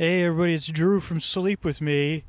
[0.00, 2.24] Hey, everybody, it's Drew from Sleep With Me.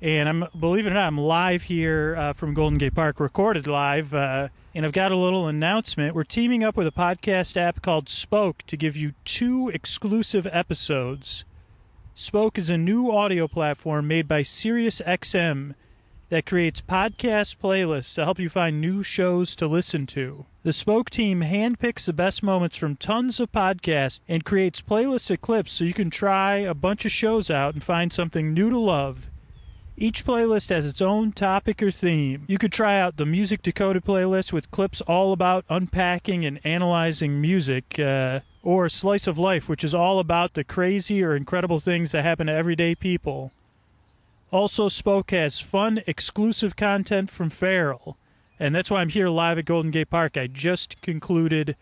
[0.00, 3.68] And I'm, believe it or not, I'm live here uh, from Golden Gate Park, recorded
[3.68, 4.12] live.
[4.12, 6.16] Uh, and I've got a little announcement.
[6.16, 11.44] We're teaming up with a podcast app called Spoke to give you two exclusive episodes.
[12.16, 15.76] Spoke is a new audio platform made by SiriusXM
[16.28, 20.44] that creates podcast playlists to help you find new shows to listen to.
[20.64, 25.40] The Spoke team handpicks the best moments from tons of podcasts and creates playlists of
[25.40, 28.78] clips so you can try a bunch of shows out and find something new to
[28.78, 29.28] love.
[29.96, 32.44] Each playlist has its own topic or theme.
[32.46, 37.40] You could try out the Music Decoded playlist with clips all about unpacking and analyzing
[37.40, 42.12] music, uh, or Slice of Life, which is all about the crazy or incredible things
[42.12, 43.50] that happen to everyday people.
[44.52, 48.16] Also, Spoke has fun, exclusive content from Feral.
[48.62, 50.36] And that's why I'm here live at Golden Gate Park.
[50.36, 51.74] I just concluded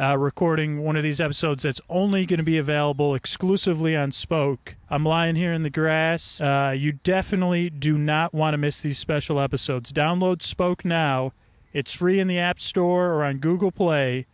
[0.00, 4.74] uh, recording one of these episodes that's only going to be available exclusively on Spoke.
[4.90, 6.40] I'm lying here in the grass.
[6.40, 9.92] Uh, you definitely do not want to miss these special episodes.
[9.92, 11.34] Download Spoke now.
[11.72, 14.26] It's free in the App Store or on Google Play.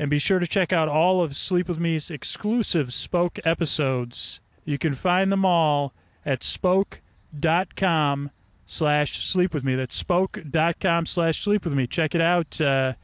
[0.00, 4.40] And be sure to check out all of Sleep With Me's exclusive Spoke episodes.
[4.64, 5.92] You can find them all
[6.26, 8.30] at spoke.com
[8.70, 9.74] slash sleep with me.
[9.74, 11.86] That's spoke.com slash sleep with me.
[11.86, 12.60] Check it out.
[12.60, 12.94] Uh,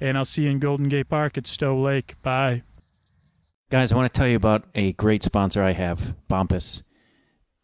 [0.00, 2.14] and I'll see you in Golden Gate Park at Stowe Lake.
[2.22, 2.62] Bye.
[3.68, 6.82] Guys, I want to tell you about a great sponsor I have, Bombas.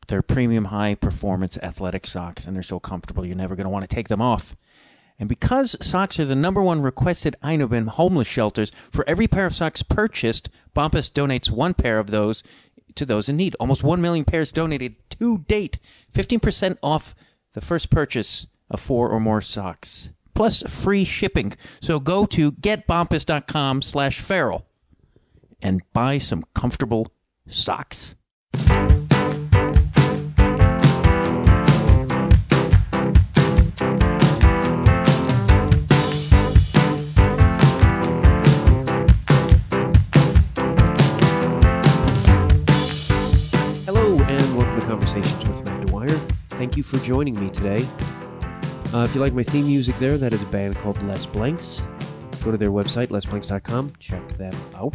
[0.08, 3.88] They're premium high performance athletic socks, and they're so comfortable you're never going to want
[3.88, 4.56] to take them off.
[5.18, 9.46] And because socks are the number one requested item in homeless shelters, for every pair
[9.46, 12.42] of socks purchased, Bombas donates one pair of those
[12.96, 13.54] to those in need.
[13.60, 15.78] Almost 1 million pairs donated to date.
[16.12, 17.14] 15% off
[17.52, 20.10] the first purchase of four or more socks.
[20.34, 21.52] Plus free shipping.
[21.80, 24.66] So go to getbombas.com slash feral
[25.60, 27.12] and buy some comfortable
[27.46, 28.14] socks.
[46.72, 47.86] Thank you for joining me today.
[48.94, 51.82] Uh, if you like my theme music there, that is a band called Les Blanks.
[52.42, 54.94] Go to their website, lesblanks.com, check them out.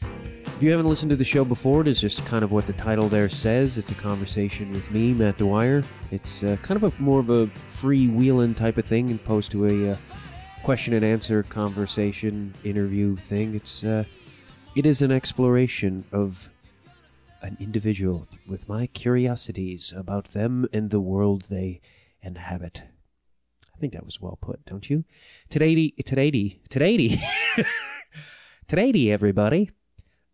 [0.00, 2.72] If you haven't listened to the show before, it is just kind of what the
[2.72, 3.76] title there says.
[3.76, 5.84] It's a conversation with me, Matt Dwyer.
[6.12, 9.92] It's uh, kind of a more of a freewheeling type of thing, opposed to a
[9.92, 9.96] uh,
[10.62, 13.54] question and answer conversation interview thing.
[13.54, 14.04] It's uh,
[14.74, 16.48] it is an exploration of
[17.42, 21.80] an individual with my curiosities about them and the world they
[22.22, 22.82] inhabit.
[23.74, 25.04] I think that was well put, don't you?
[25.50, 27.18] Today, today, today,
[28.66, 29.70] today, everybody.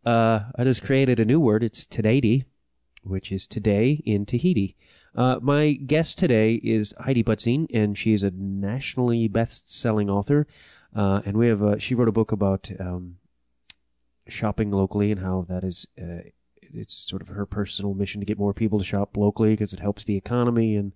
[0.04, 1.62] Uh, I just created a new word.
[1.62, 2.44] It's today,
[3.02, 4.76] which is today in Tahiti.
[5.14, 10.46] Uh, my guest today is Heidi Butzin, and she's a nationally best-selling author.
[10.94, 13.16] Uh, and we have uh, she wrote a book about um,
[14.28, 16.28] shopping locally and how that is uh,
[16.74, 19.80] it's sort of her personal mission to get more people to shop locally because it
[19.80, 20.92] helps the economy and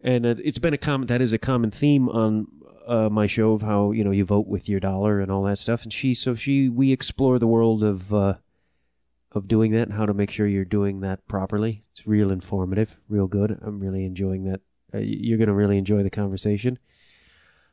[0.00, 2.46] and it's been a common that is a common theme on
[2.86, 5.58] uh, my show of how you know you vote with your dollar and all that
[5.58, 5.82] stuff.
[5.82, 8.34] And she so she we explore the world of uh,
[9.32, 11.84] of doing that and how to make sure you're doing that properly.
[11.92, 13.58] It's real informative real good.
[13.62, 14.60] I'm really enjoying that.
[14.92, 16.78] Uh, you're going to really enjoy the conversation.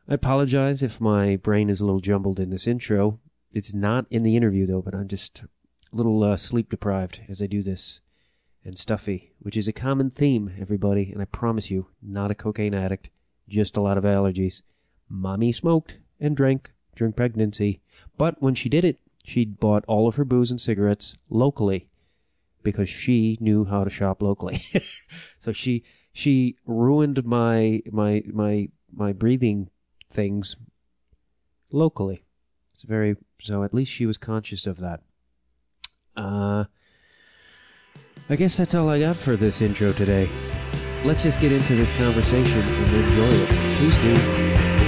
[0.07, 3.19] I apologize if my brain is a little jumbled in this intro.
[3.51, 5.43] It's not in the interview though but i'm just
[5.91, 7.99] little uh, sleep deprived as I do this,
[8.63, 12.73] and stuffy, which is a common theme, everybody, and I promise you, not a cocaine
[12.73, 13.09] addict,
[13.47, 14.61] just a lot of allergies.
[15.09, 17.81] Mommy smoked and drank during pregnancy,
[18.17, 21.87] but when she did it, she'd bought all of her booze and cigarettes locally
[22.63, 24.61] because she knew how to shop locally.
[25.39, 29.69] so she she ruined my my my my breathing
[30.09, 30.55] things
[31.71, 32.23] locally.
[32.73, 35.01] It's very so at least she was conscious of that.
[36.15, 36.65] Uh,
[38.29, 40.29] I guess that's all I got for this intro today.
[41.03, 43.49] Let's just get into this conversation and enjoy it.
[43.77, 44.80] Please do.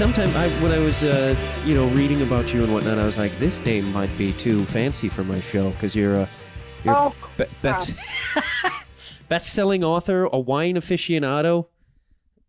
[0.00, 1.36] Sometimes I, when I was, uh,
[1.66, 4.64] you know, reading about you and whatnot, I was like, this name might be too
[4.64, 6.28] fancy for my show because you're a,
[6.84, 7.92] you're oh, be- best,
[9.28, 11.66] best-selling author, a wine aficionado,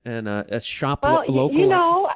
[0.06, 1.60] and uh, a shop well, lo- local.
[1.60, 2.10] you know,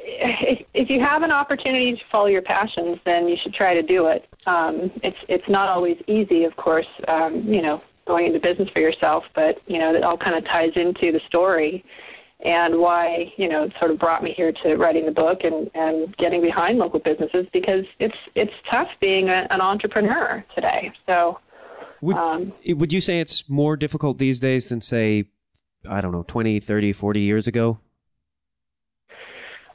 [0.00, 3.82] if, if you have an opportunity to follow your passions, then you should try to
[3.82, 4.26] do it.
[4.46, 6.88] Um, it's it's not always easy, of course.
[7.06, 10.44] Um, you know, going into business for yourself, but you know, that all kind of
[10.46, 11.84] ties into the story
[12.44, 15.70] and why you know it sort of brought me here to writing the book and
[15.74, 20.92] and getting behind local businesses because it's it's tough being a, an entrepreneur today.
[21.06, 21.38] So.
[22.00, 25.24] Would, um, would you say it's more difficult these days than say
[25.88, 27.80] I don't know 20, 30, 40 years ago?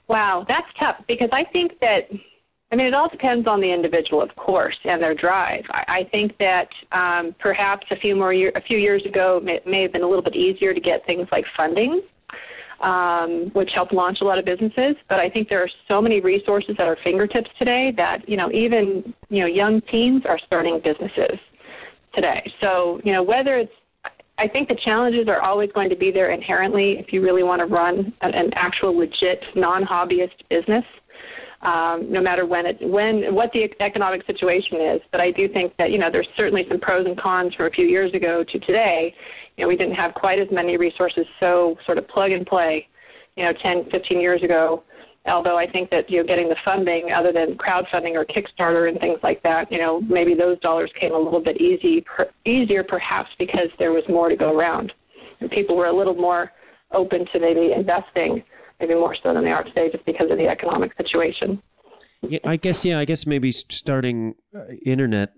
[0.07, 2.07] Wow, that's tough because I think that
[2.73, 5.63] I mean, it all depends on the individual, of course, and their drive.
[5.69, 9.43] I, I think that um, perhaps a few more year, a few years ago, it
[9.43, 12.01] may, may have been a little bit easier to get things like funding,
[12.83, 14.95] um, which helped launch a lot of businesses.
[15.09, 18.51] But I think there are so many resources at our fingertips today that you know
[18.51, 21.39] even you know young teens are starting businesses
[22.13, 22.51] today.
[22.61, 23.71] So you know whether it's
[24.37, 27.59] I think the challenges are always going to be there inherently if you really want
[27.59, 30.83] to run an, an actual legit non-hobbyist business
[31.63, 35.01] um, no matter when it when what the economic situation is.
[35.11, 37.69] But I do think that you know there's certainly some pros and cons from a
[37.69, 39.15] few years ago to today.
[39.57, 42.87] You know, we didn't have quite as many resources, so sort of plug and play.
[43.35, 44.83] You know, 10, 15 years ago.
[45.25, 48.99] Although I think that you know getting the funding, other than crowdfunding or Kickstarter and
[48.99, 52.83] things like that, you know, maybe those dollars came a little bit easy, per, easier
[52.83, 54.91] perhaps because there was more to go around,
[55.39, 56.51] and people were a little more
[56.91, 58.43] open to maybe investing
[58.79, 61.61] maybe more so than they are today, just because of the economic situation.
[62.21, 62.85] Yeah, I guess.
[62.85, 65.33] Yeah, I guess maybe starting uh, internet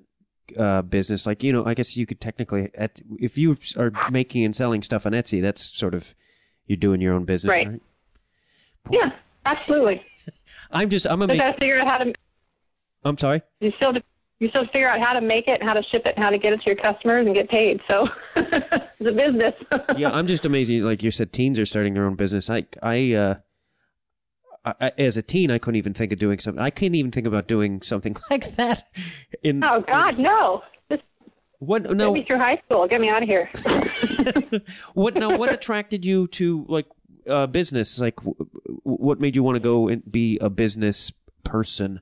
[0.57, 4.43] uh, business, like you know, I guess you could technically, at, if you are making
[4.43, 6.13] and selling stuff on Etsy, that's sort of
[6.67, 7.67] you're doing your own business, right?
[7.67, 7.81] right?
[8.91, 9.11] Yeah,
[9.45, 10.01] absolutely.
[10.71, 11.41] I'm just, I'm amazed.
[11.41, 12.13] To figure out how to.
[13.03, 13.41] I'm sorry.
[13.59, 13.93] You still
[14.39, 16.37] you still figure out how to make it, how to ship it, and how to
[16.37, 17.79] get it to your customers and get paid.
[17.87, 19.53] So it's a business.
[19.97, 20.71] yeah, I'm just amazed.
[20.83, 22.49] Like you said, teens are starting their own business.
[22.49, 23.35] I, I, uh,
[24.65, 26.61] I, as a teen, I couldn't even think of doing something.
[26.61, 28.83] I couldn't even think about doing something like that.
[29.43, 30.63] In oh God, in, no!
[30.89, 31.03] Just
[31.59, 31.83] what?
[31.83, 32.87] No, get me through high school.
[32.87, 33.49] Get me out of here.
[34.95, 35.15] what?
[35.15, 36.87] Now, what attracted you to like
[37.29, 37.99] uh, business?
[37.99, 38.19] Like,
[38.83, 42.01] what made you want to go and be a business person?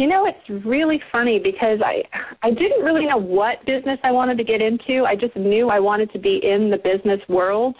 [0.00, 2.02] You know, it's really funny because I
[2.42, 5.04] I didn't really know what business I wanted to get into.
[5.04, 7.76] I just knew I wanted to be in the business world,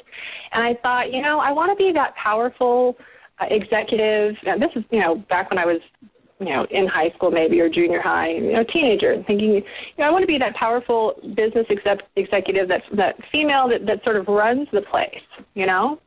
[0.52, 2.98] and I thought, you know, I want to be that powerful
[3.40, 4.34] uh, executive.
[4.44, 5.80] And this is, you know, back when I was,
[6.40, 9.62] you know, in high school maybe or junior high, you know, teenager, thinking, you
[9.96, 14.04] know, I want to be that powerful business exec- executive, that that female that that
[14.04, 15.24] sort of runs the place,
[15.54, 15.98] you know.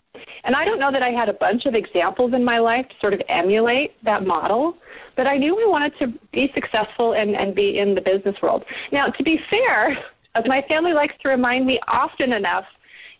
[0.44, 2.95] And I don't know that I had a bunch of examples in my life to
[3.00, 4.75] sort of emulate that model.
[5.15, 8.63] But I knew I wanted to be successful and, and be in the business world.
[8.92, 9.98] Now, to be fair,
[10.36, 12.65] as my family likes to remind me often enough,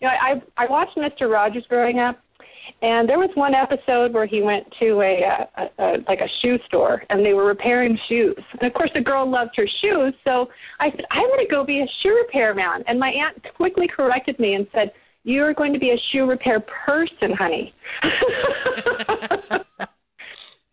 [0.02, 1.32] you know, I, I watched Mr.
[1.32, 2.20] Rogers growing up,
[2.82, 6.58] and there was one episode where he went to a, a, a like a shoe
[6.68, 8.38] store, and they were repairing shoes.
[8.60, 10.50] And of course, the girl loved her shoes, so
[10.80, 14.40] I said, "I want to go be a shoe repairman." And my aunt quickly corrected
[14.40, 14.92] me and said,
[15.24, 17.74] "You are going to be a shoe repair person, honey."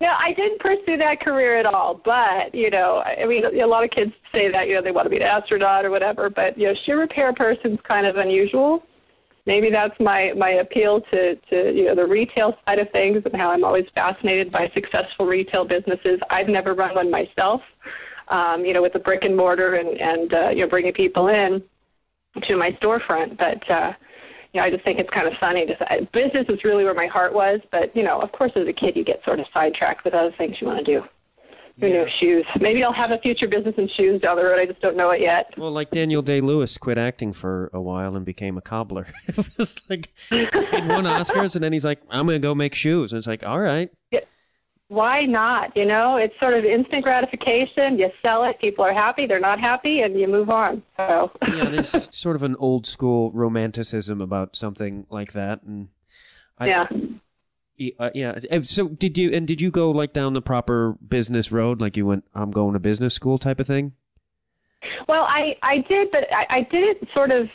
[0.01, 2.01] No, I didn't pursue that career at all.
[2.03, 5.05] But you know, I mean, a lot of kids say that you know they want
[5.05, 6.27] to be an astronaut or whatever.
[6.27, 8.83] But you know, shoe repair person's kind of unusual.
[9.45, 13.35] Maybe that's my my appeal to to you know the retail side of things and
[13.39, 16.19] how I'm always fascinated by successful retail businesses.
[16.31, 17.61] I've never run one myself.
[18.29, 21.27] Um, you know, with the brick and mortar and and uh, you know bringing people
[21.27, 21.61] in
[22.47, 23.69] to my storefront, but.
[23.69, 23.93] uh
[24.53, 25.65] you know, I just think it's kind of funny.
[25.65, 28.73] To, business is really where my heart was, but you know, of course, as a
[28.73, 31.03] kid, you get sort of sidetracked with other things you want to do.
[31.79, 31.93] Who yeah.
[31.93, 32.45] knows, shoes?
[32.59, 34.59] Maybe I'll have a future business in shoes down the road.
[34.59, 35.53] I just don't know it yet.
[35.57, 39.07] Well, like Daniel Day Lewis quit acting for a while and became a cobbler.
[39.27, 42.75] it was like he won Oscars, and then he's like, "I'm going to go make
[42.75, 44.19] shoes," and it's like, "All right." Yeah
[44.91, 45.75] why not?
[45.77, 47.97] You know, it's sort of instant gratification.
[47.97, 50.83] You sell it, people are happy, they're not happy, and you move on.
[50.97, 55.87] So yeah, there's sort of an old school romanticism about something like that, and
[56.57, 56.87] I, yeah.
[57.97, 58.37] Uh, yeah.
[58.63, 62.05] So did you and did you go like down the proper business road, like you
[62.05, 63.93] went, I'm going to business school type of thing?
[65.07, 67.47] Well, I I did, but I, I did it sort of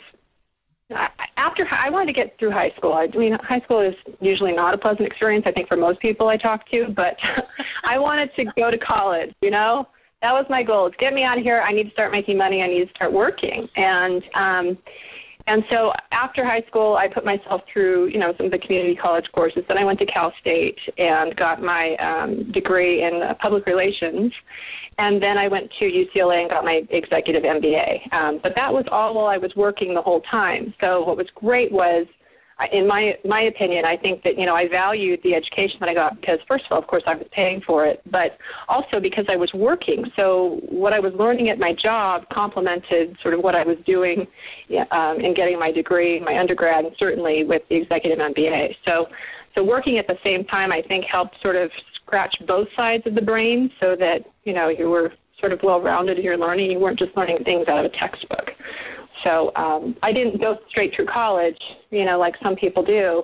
[0.91, 2.93] after I wanted to get through high school.
[2.93, 5.45] I mean, high school is usually not a pleasant experience.
[5.45, 7.17] I think for most people I talk to, but
[7.85, 9.33] I wanted to go to college.
[9.41, 9.87] You know,
[10.21, 10.91] that was my goal.
[10.99, 11.61] Get me out of here.
[11.61, 12.61] I need to start making money.
[12.61, 13.67] I need to start working.
[13.75, 14.77] And um,
[15.49, 18.95] and so after high school, I put myself through you know some of the community
[18.95, 19.63] college courses.
[19.67, 24.31] Then I went to Cal State and got my um, degree in uh, public relations
[24.97, 28.13] and then I went to UCLA and got my executive MBA.
[28.13, 30.73] Um, but that was all while I was working the whole time.
[30.81, 32.07] So what was great was
[32.71, 35.93] in my my opinion, I think that you know I valued the education that I
[35.93, 38.37] got because first of all, of course, I was paying for it, but
[38.67, 40.05] also because I was working.
[40.15, 44.25] So what I was learning at my job complemented sort of what I was doing
[44.89, 48.75] um, in getting my degree, my undergrad, and certainly with the executive MBA.
[48.85, 49.05] So
[49.53, 51.69] so working at the same time, I think helped sort of
[52.07, 55.81] scratch both sides of the brain so that you know you were sort of well
[55.81, 56.71] rounded in your learning.
[56.71, 58.49] You weren't just learning things out of a textbook.
[59.23, 61.57] So um, I didn't go straight through college,
[61.89, 63.23] you know, like some people do,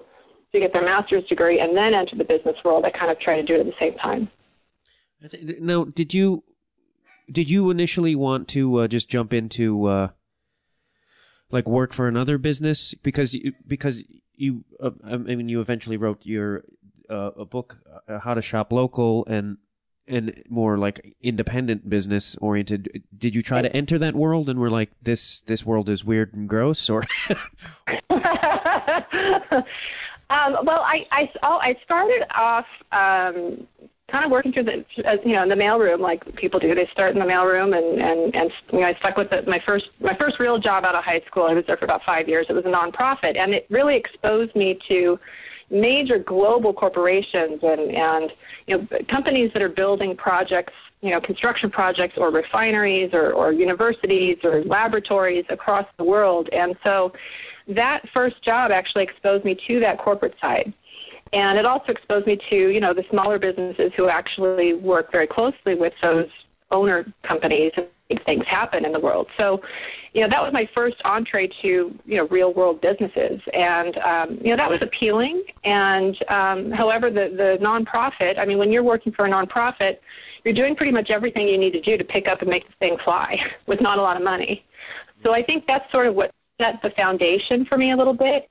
[0.52, 2.84] to get their master's degree and then enter the business world.
[2.86, 4.30] I kind of try to do it at the same time.
[5.60, 6.44] Now, did you
[7.32, 10.08] did you initially want to uh, just jump into uh,
[11.50, 14.04] like work for another business because you, because
[14.36, 16.64] you uh, I mean you eventually wrote your
[17.10, 19.58] uh, a book uh, how to shop local and
[20.06, 23.04] and more like independent business oriented.
[23.18, 26.34] Did you try to enter that world and were like this this world is weird
[26.34, 27.04] and gross or?
[30.30, 33.68] Um, well i i oh i started off um
[34.10, 34.86] kind of working through the
[35.26, 36.74] you know in the mailroom like people do.
[36.74, 39.48] They start in the mailroom and and and you know i stuck with it.
[39.48, 42.02] My first my first real job out of high school i was there for about
[42.06, 42.48] five years.
[42.50, 45.20] It was a nonprofit and it really exposed me to
[45.70, 48.32] major global corporations and, and
[48.68, 53.52] you know, companies that are building projects, you know, construction projects or refineries or, or
[53.52, 56.50] universities or laboratories across the world.
[56.52, 57.14] And so
[57.68, 60.74] that first job actually exposed me to that corporate side.
[61.34, 65.28] And it also exposed me to, you know, the smaller businesses who actually work very
[65.28, 66.28] closely with those
[66.70, 67.88] owner companies and
[68.26, 69.28] things happen in the world.
[69.38, 69.60] So,
[70.14, 71.68] you know, that was my first entree to,
[72.06, 73.42] you know, real world businesses.
[73.54, 75.44] And, um, you know, that was appealing.
[75.64, 79.98] And, um, however, the, the nonprofit, I mean, when you're working for a nonprofit,
[80.44, 82.74] you're doing pretty much everything you need to do to pick up and make the
[82.80, 83.36] thing fly
[83.68, 84.66] with not a lot of money.
[85.24, 86.32] So I think that's sort of what
[86.62, 88.50] set the foundation for me a little bit.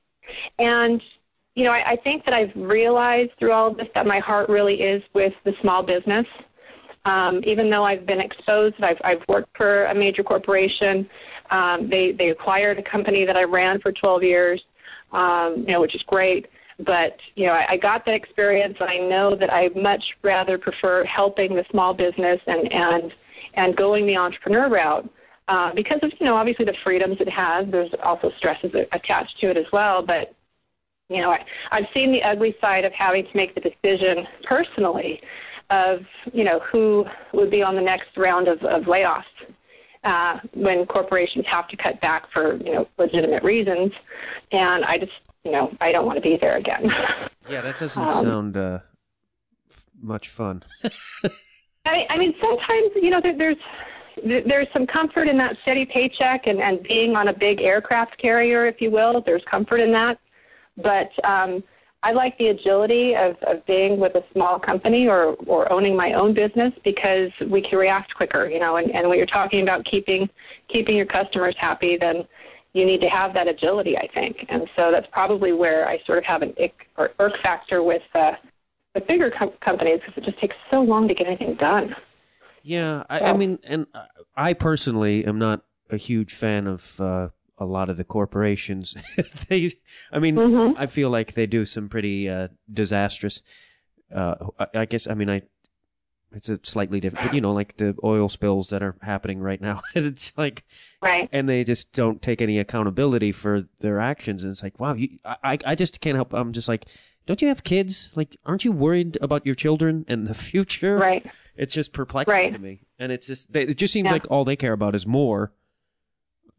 [0.59, 1.01] And,
[1.55, 4.49] you know, I, I think that I've realized through all of this that my heart
[4.49, 6.25] really is with the small business
[7.05, 11.09] um, even though I've been exposed, I've, I've worked for a major corporation.
[11.51, 14.61] Um, they they acquired a company that I ran for 12 years,
[15.11, 16.47] um, you know, which is great.
[16.79, 20.57] But you know, I, I got that experience, and I know that I much rather
[20.57, 23.11] prefer helping the small business and and
[23.55, 25.09] and going the entrepreneur route.
[25.49, 29.49] Uh, because of you know obviously the freedoms it has, there's also stresses attached to
[29.49, 30.03] it as well.
[30.05, 30.33] But
[31.09, 31.39] you know, I,
[31.71, 35.21] I've seen the ugly side of having to make the decision personally
[35.69, 35.99] of
[36.33, 39.23] you know who would be on the next round of, of layoffs
[40.03, 43.91] uh, when corporations have to cut back for you know legitimate reasons,
[44.51, 45.11] and I just
[45.43, 46.89] you know I don't want to be there again.
[47.49, 48.79] Yeah, that doesn't um, sound uh,
[49.69, 50.63] f- much fun.
[51.85, 53.57] I, I mean, sometimes you know there, there's
[54.45, 58.65] there's some comfort in that steady paycheck and, and being on a big aircraft carrier,
[58.65, 59.21] if you will.
[59.25, 60.19] There's comfort in that,
[60.77, 61.63] but um,
[62.03, 66.13] I like the agility of, of being with a small company or, or owning my
[66.13, 69.85] own business because we can react quicker, you know, and, and when you're talking about
[69.85, 70.29] keeping
[70.71, 72.27] keeping your customers happy, then
[72.73, 74.45] you need to have that agility, I think.
[74.49, 78.01] And so that's probably where I sort of have an ick or irk factor with
[78.13, 78.33] uh,
[78.93, 81.95] the bigger com- companies because it just takes so long to get anything done.
[82.63, 83.25] Yeah, I, so.
[83.25, 83.87] I mean, and
[84.35, 88.95] I personally am not a huge fan of uh, a lot of the corporations.
[89.49, 89.69] they,
[90.11, 90.77] I mean, mm-hmm.
[90.77, 93.41] I feel like they do some pretty uh, disastrous.
[94.13, 95.41] Uh, I, I, guess I mean I.
[96.35, 99.61] It's a slightly different, but you know, like the oil spills that are happening right
[99.61, 99.83] now.
[99.95, 100.63] it's like,
[100.99, 104.43] right, and they just don't take any accountability for their actions.
[104.43, 106.33] And it's like, wow, you, I, I just can't help.
[106.33, 106.87] I'm just like,
[107.27, 108.09] don't you have kids?
[108.15, 110.97] Like, aren't you worried about your children and the future?
[110.97, 111.23] Right.
[111.55, 112.51] It's just perplexing right.
[112.51, 114.13] to me, and it's just, they, it just seems yeah.
[114.13, 115.53] like all they care about is more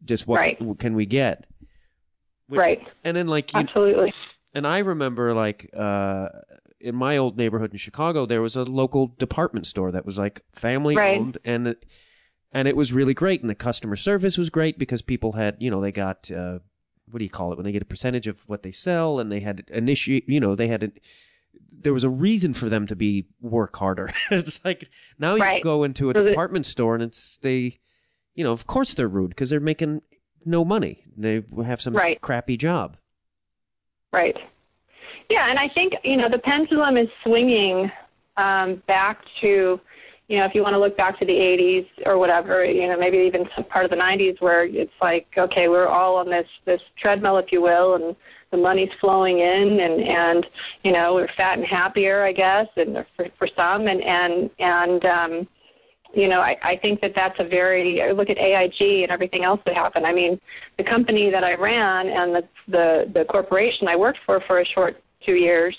[0.05, 0.57] just what right.
[0.57, 1.45] can, can we get?
[2.47, 2.87] Which, right.
[3.03, 4.13] And then like you, absolutely.
[4.53, 6.29] And I remember like uh,
[6.79, 10.41] in my old neighborhood in Chicago, there was a local department store that was like
[10.53, 11.19] family right.
[11.19, 11.85] owned, and it,
[12.51, 15.69] and it was really great, and the customer service was great because people had you
[15.69, 16.29] know they got.
[16.31, 16.59] Uh,
[17.09, 19.31] what do you call it when they get a percentage of what they sell and
[19.31, 20.91] they had initiate you know they had a,
[21.71, 25.57] there was a reason for them to be work harder it's like now right.
[25.57, 27.79] you go into a so department store and it's they
[28.35, 30.01] you know, of course they're rude because they're making
[30.45, 31.03] no money.
[31.17, 32.19] They have some right.
[32.21, 32.97] crappy job.
[34.11, 34.37] Right.
[35.29, 37.91] Yeah, and I think you know the pendulum is swinging
[38.37, 39.79] um, back to,
[40.27, 42.97] you know, if you want to look back to the 80s or whatever, you know,
[42.97, 46.47] maybe even some part of the 90s where it's like, okay, we're all on this
[46.65, 48.15] this treadmill, if you will, and
[48.51, 50.45] the money's flowing in, and and
[50.83, 55.05] you know we're fat and happier, I guess, and for, for some, and and and
[55.05, 55.47] um,
[56.15, 59.59] you know, I, I think that that's a very look at AIG and everything else
[59.65, 60.05] that happened.
[60.07, 60.39] I mean,
[60.77, 64.65] the company that I ran and the the, the corporation I worked for for a
[64.65, 64.95] short
[65.25, 65.75] two years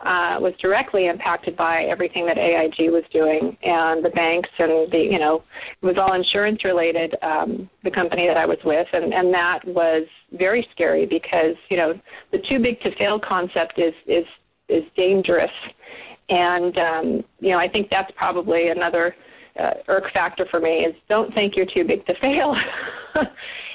[0.00, 4.98] uh, was directly impacted by everything that AIG was doing and the banks and the
[4.98, 5.42] you know
[5.80, 7.14] it was all insurance related.
[7.22, 11.76] Um, the company that I was with and and that was very scary because you
[11.76, 11.98] know
[12.32, 14.26] the too big to fail concept is is
[14.68, 15.50] is dangerous,
[16.28, 19.16] and um, you know I think that's probably another
[19.58, 22.54] uh, irk factor for me is don't think you're too big to fail.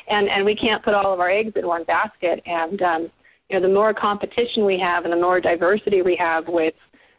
[0.07, 3.11] and and we can't put all of our eggs in one basket and um
[3.49, 6.73] you know the more competition we have and the more diversity we have with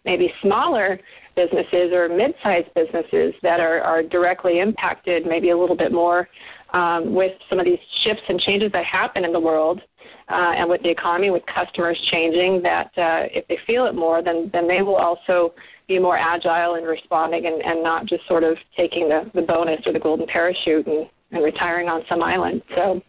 [0.04, 1.00] maybe smaller
[1.34, 6.28] businesses or mid-sized businesses that are, are directly impacted maybe a little bit more
[6.72, 9.80] um, with some of these shifts and changes that happen in the world
[10.28, 14.22] uh, and with the economy, with customers changing, that uh, if they feel it more,
[14.22, 15.54] then, then they will also
[15.86, 19.80] be more agile in responding and, and not just sort of taking the, the bonus
[19.86, 22.62] or the golden parachute and, and retiring on some island.
[22.74, 23.02] So,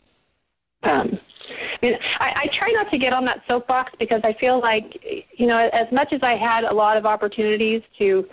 [0.84, 4.60] um, I mean, I, I try not to get on that soapbox because I feel
[4.60, 5.02] like,
[5.38, 8.26] you know, as much as I had a lot of opportunities to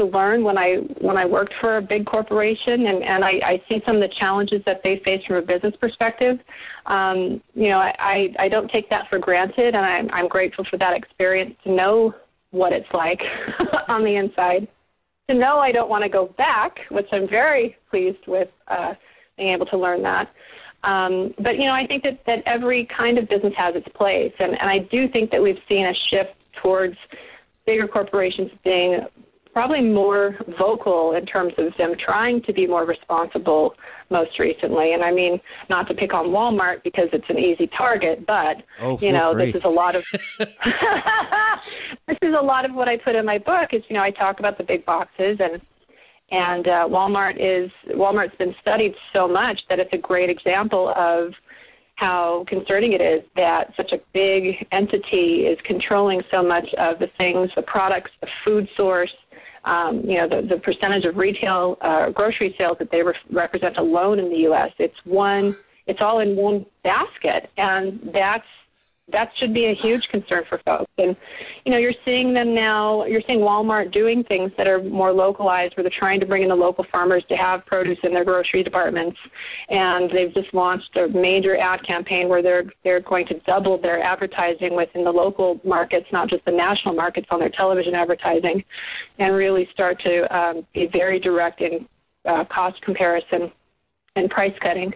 [0.00, 3.62] to learn when I when I worked for a big corporation, and and I, I
[3.68, 6.38] see some of the challenges that they face from a business perspective.
[6.86, 10.64] Um, you know, I, I I don't take that for granted, and I'm I'm grateful
[10.70, 12.14] for that experience to know
[12.50, 13.20] what it's like
[13.88, 14.66] on the inside.
[15.28, 18.94] To know I don't want to go back, which I'm very pleased with uh,
[19.36, 20.28] being able to learn that.
[20.82, 24.32] Um, but you know, I think that that every kind of business has its place,
[24.38, 26.96] and and I do think that we've seen a shift towards
[27.66, 29.00] bigger corporations being
[29.52, 33.74] probably more vocal in terms of them trying to be more responsible
[34.10, 34.92] most recently.
[34.92, 38.98] And I mean, not to pick on Walmart because it's an easy target, but oh,
[39.00, 39.46] you know, free.
[39.46, 40.04] this is a lot of
[42.06, 43.70] this is a lot of what I put in my book.
[43.72, 45.60] Is you know, I talk about the big boxes and
[46.30, 51.32] and uh, Walmart is Walmart's been studied so much that it's a great example of
[51.96, 57.08] how concerning it is that such a big entity is controlling so much of the
[57.18, 59.12] things, the products, the food source,
[59.64, 63.76] um, you know, the, the percentage of retail uh, grocery sales that they re- represent
[63.76, 64.70] alone in the U.S.
[64.78, 65.56] It's one,
[65.86, 68.44] it's all in one basket, and that's
[69.12, 70.90] that should be a huge concern for folks.
[70.98, 71.16] And
[71.64, 73.04] you know, you're seeing them now.
[73.04, 76.48] You're seeing Walmart doing things that are more localized, where they're trying to bring in
[76.48, 79.18] the local farmers to have produce in their grocery departments.
[79.68, 84.02] And they've just launched a major ad campaign where they're they're going to double their
[84.02, 88.64] advertising within the local markets, not just the national markets, on their television advertising,
[89.18, 91.88] and really start to um, be very direct in
[92.24, 93.50] uh, cost comparison
[94.16, 94.92] and price cutting.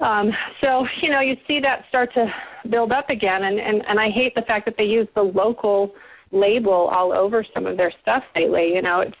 [0.00, 2.26] Um, so, you know, you see that start to
[2.70, 3.44] build up again.
[3.44, 5.92] And, and, and I hate the fact that they use the local
[6.32, 8.72] label all over some of their stuff lately.
[8.74, 9.16] You know, it's,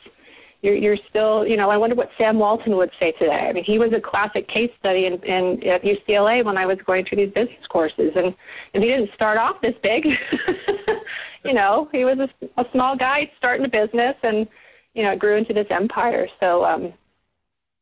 [0.62, 3.46] you're, you're still, you know, I wonder what Sam Walton would say today.
[3.48, 6.76] I mean, he was a classic case study in, in at UCLA when I was
[6.86, 8.34] going through these business courses, and
[8.74, 10.04] and he didn't start off this big.
[11.44, 14.46] you know, he was a, a small guy starting a business, and
[14.92, 16.26] you know, it grew into this empire.
[16.40, 16.92] So, um,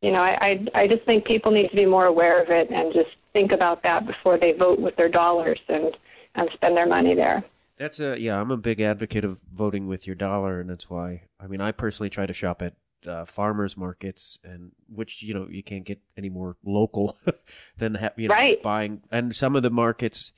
[0.02, 2.70] you know, I, I I just think people need to be more aware of it
[2.70, 5.96] and just think about that before they vote with their dollars and
[6.34, 7.44] and spend their money there.
[7.78, 8.40] That's a yeah.
[8.40, 11.22] I'm a big advocate of voting with your dollar, and that's why.
[11.40, 12.74] I mean, I personally try to shop at
[13.06, 17.16] uh, farmers markets, and which you know you can't get any more local
[17.76, 18.62] than ha- you know right.
[18.62, 19.02] buying.
[19.10, 20.32] And some of the markets,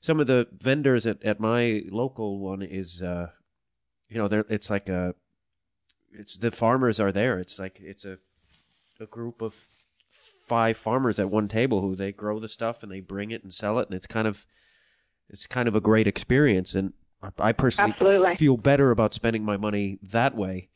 [0.00, 3.28] some of the vendors at, at my local one is, uh,
[4.08, 5.14] you know, there it's like a,
[6.12, 7.38] it's the farmers are there.
[7.38, 8.18] It's like it's a
[9.00, 9.66] a group of
[10.08, 13.52] five farmers at one table who they grow the stuff and they bring it and
[13.52, 14.46] sell it, and it's kind of
[15.28, 16.74] it's kind of a great experience.
[16.74, 16.92] And
[17.38, 18.36] I personally Absolutely.
[18.36, 20.68] feel better about spending my money that way.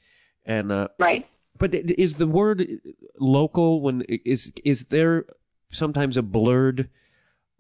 [0.44, 1.26] And uh, right.
[1.58, 2.80] But is the word
[3.18, 5.26] local when is is there
[5.70, 6.88] sometimes a blurred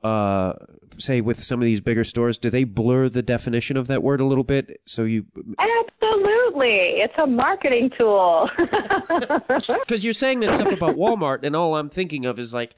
[0.02, 0.54] uh,
[0.98, 4.20] say with some of these bigger stores, do they blur the definition of that word
[4.20, 4.80] a little bit?
[4.86, 5.26] So you
[5.58, 6.09] absolutely,
[6.68, 8.48] it's a marketing tool.
[8.58, 12.76] Because you're saying that stuff about Walmart, and all I'm thinking of is like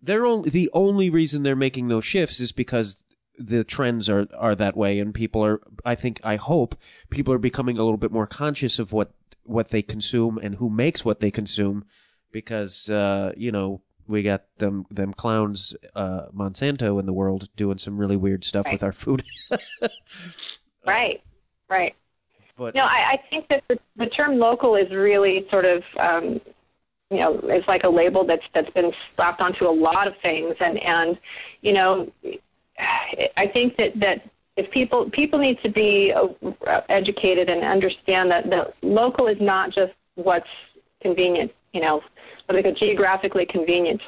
[0.00, 3.02] they're only the only reason they're making those shifts is because
[3.38, 5.60] the trends are are that way, and people are.
[5.84, 6.76] I think I hope
[7.10, 9.12] people are becoming a little bit more conscious of what
[9.44, 11.84] what they consume and who makes what they consume,
[12.30, 17.78] because uh, you know we got them them clowns uh, Monsanto in the world doing
[17.78, 18.74] some really weird stuff right.
[18.74, 19.24] with our food.
[20.86, 21.22] right,
[21.68, 21.94] right.
[22.62, 26.40] But no, I, I think that the, the term local is really sort of um,
[27.10, 30.54] you know it's like a label that's that's been slapped onto a lot of things,
[30.60, 31.18] and and
[31.60, 32.12] you know
[33.36, 38.44] I think that that if people people need to be uh, educated and understand that
[38.44, 40.46] the local is not just what's
[41.00, 42.00] convenient you know,
[42.46, 44.00] what they call geographically convenient.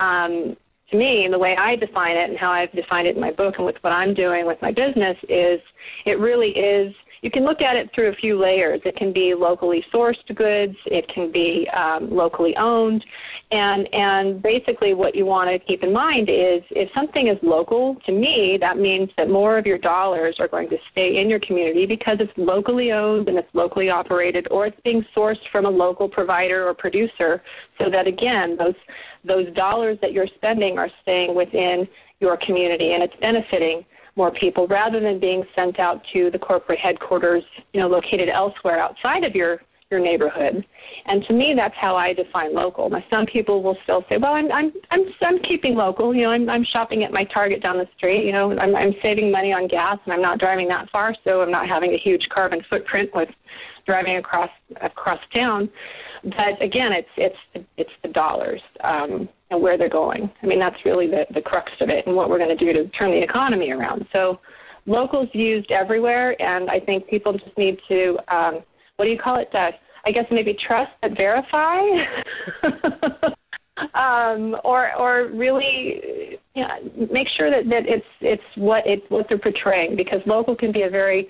[0.00, 0.56] Um,
[0.90, 3.54] to me, the way I define it and how I've defined it in my book
[3.58, 5.60] and with what I'm doing with my business is
[6.06, 8.80] it really is you can look at it through a few layers.
[8.84, 13.04] It can be locally sourced goods, it can be um, locally owned,
[13.50, 17.96] and and basically what you want to keep in mind is if something is local,
[18.06, 21.40] to me that means that more of your dollars are going to stay in your
[21.40, 25.70] community because it's locally owned and it's locally operated, or it's being sourced from a
[25.70, 27.42] local provider or producer,
[27.78, 28.74] so that again those
[29.24, 31.86] those dollars that you're spending are staying within
[32.20, 33.84] your community and it's benefiting
[34.18, 38.78] more people rather than being sent out to the corporate headquarters, you know, located elsewhere
[38.80, 40.66] outside of your your neighborhood.
[41.06, 42.90] And to me, that's how I define local.
[42.90, 46.14] Now, some people will still say, "Well, I'm I'm I'm I'm keeping local.
[46.14, 48.26] You know, I'm I'm shopping at my Target down the street.
[48.26, 51.40] You know, I'm I'm saving money on gas, and I'm not driving that far, so
[51.40, 53.30] I'm not having a huge carbon footprint with
[53.86, 54.50] driving across
[54.82, 55.70] across town."
[56.24, 58.60] But again, it's it's it's the dollars.
[58.84, 60.30] Um, and where they're going.
[60.42, 62.72] I mean, that's really the, the crux of it and what we're going to do
[62.72, 64.06] to turn the economy around.
[64.12, 64.40] So
[64.86, 68.60] locals used everywhere, and I think people just need to, um,
[68.96, 69.48] what do you call it?
[69.54, 69.70] Uh,
[70.06, 71.78] I guess maybe trust but verify.
[73.94, 79.26] um, or or really you know, make sure that, that it's it's what it's what
[79.28, 81.28] they're portraying because local can be a very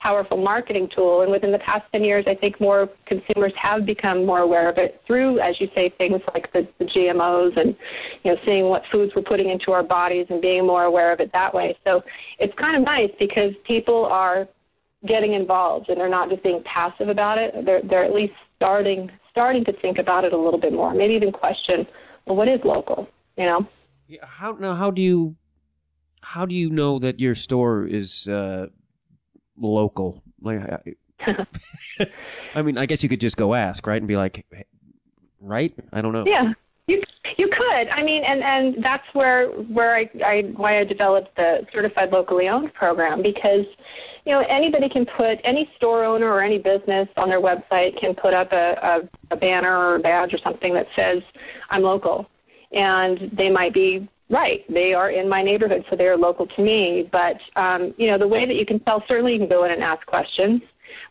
[0.00, 1.22] powerful marketing tool.
[1.22, 4.78] And within the past 10 years, I think more consumers have become more aware of
[4.78, 7.76] it through, as you say, things like the, the GMOs and,
[8.24, 11.20] you know, seeing what foods we're putting into our bodies and being more aware of
[11.20, 11.76] it that way.
[11.84, 12.02] So
[12.38, 14.48] it's kind of nice because people are
[15.06, 17.54] getting involved and they're not just being passive about it.
[17.64, 21.14] They're, they're at least starting, starting to think about it a little bit more, maybe
[21.14, 21.86] even question,
[22.26, 23.66] well, what is local, you know?
[24.22, 24.74] How now?
[24.74, 25.36] How do you
[26.22, 28.66] how do you know that your store is uh,
[29.60, 30.22] local?
[30.40, 30.60] Like,
[32.54, 34.46] I mean, I guess you could just go ask, right, and be like,
[35.40, 35.72] right?
[35.92, 36.24] I don't know.
[36.26, 36.52] Yeah,
[36.86, 37.02] you
[37.36, 37.88] you could.
[37.88, 42.48] I mean, and and that's where where I, I why I developed the certified locally
[42.48, 43.66] owned program because
[44.24, 48.14] you know anybody can put any store owner or any business on their website can
[48.14, 51.22] put up a, a, a banner or a badge or something that says
[51.70, 52.28] I'm local,
[52.72, 54.60] and they might be right.
[54.72, 57.08] They are in my neighborhood, so they are local to me.
[57.10, 59.72] But um, you know, the way that you can tell, certainly you can go in
[59.72, 60.62] and ask questions.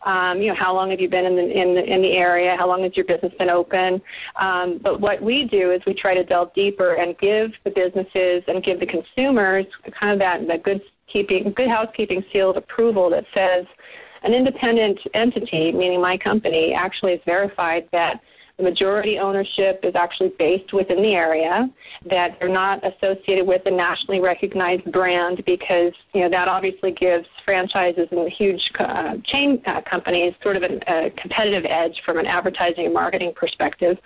[0.06, 2.56] Um, you know, how long have you been in the in the, in the area?
[2.58, 4.02] How long has your business been open?
[4.40, 8.44] Um, but what we do is we try to delve deeper and give the businesses
[8.48, 9.66] and give the consumers
[10.00, 13.66] kind of that that good keeping, good housekeeping seal of approval that says
[14.24, 18.20] an independent entity, meaning my company, actually has verified that
[18.60, 21.68] the majority ownership is actually based within the area,
[22.10, 27.26] that they're not associated with a nationally recognized brand because, you know, that obviously gives
[27.46, 32.26] franchises and huge uh, chain uh, companies sort of a, a competitive edge from an
[32.26, 33.98] advertising and marketing perspective.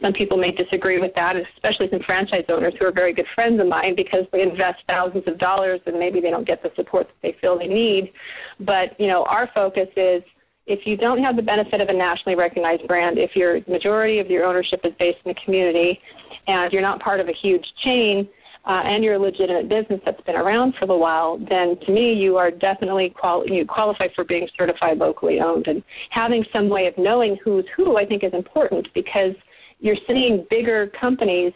[0.00, 3.60] Some people may disagree with that, especially some franchise owners who are very good friends
[3.60, 7.06] of mine because they invest thousands of dollars and maybe they don't get the support
[7.06, 8.12] that they feel they need.
[8.58, 10.24] But, you know, our focus is–
[10.66, 14.28] if you don't have the benefit of a nationally recognized brand, if your majority of
[14.28, 15.98] your ownership is based in the community
[16.46, 18.28] and you're not part of a huge chain
[18.64, 22.12] uh, and you're a legitimate business that's been around for a while, then to me
[22.12, 25.66] you are definitely quali- you qualify for being certified locally owned.
[25.66, 29.34] And having some way of knowing who's who, I think, is important because
[29.80, 31.52] you're seeing bigger companies.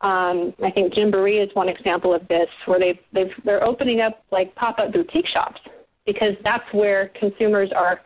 [0.00, 4.22] Um, I think Gymboree is one example of this, where they've, they've they're opening up
[4.30, 5.60] like pop-up boutique shops
[6.06, 8.00] because that's where consumers are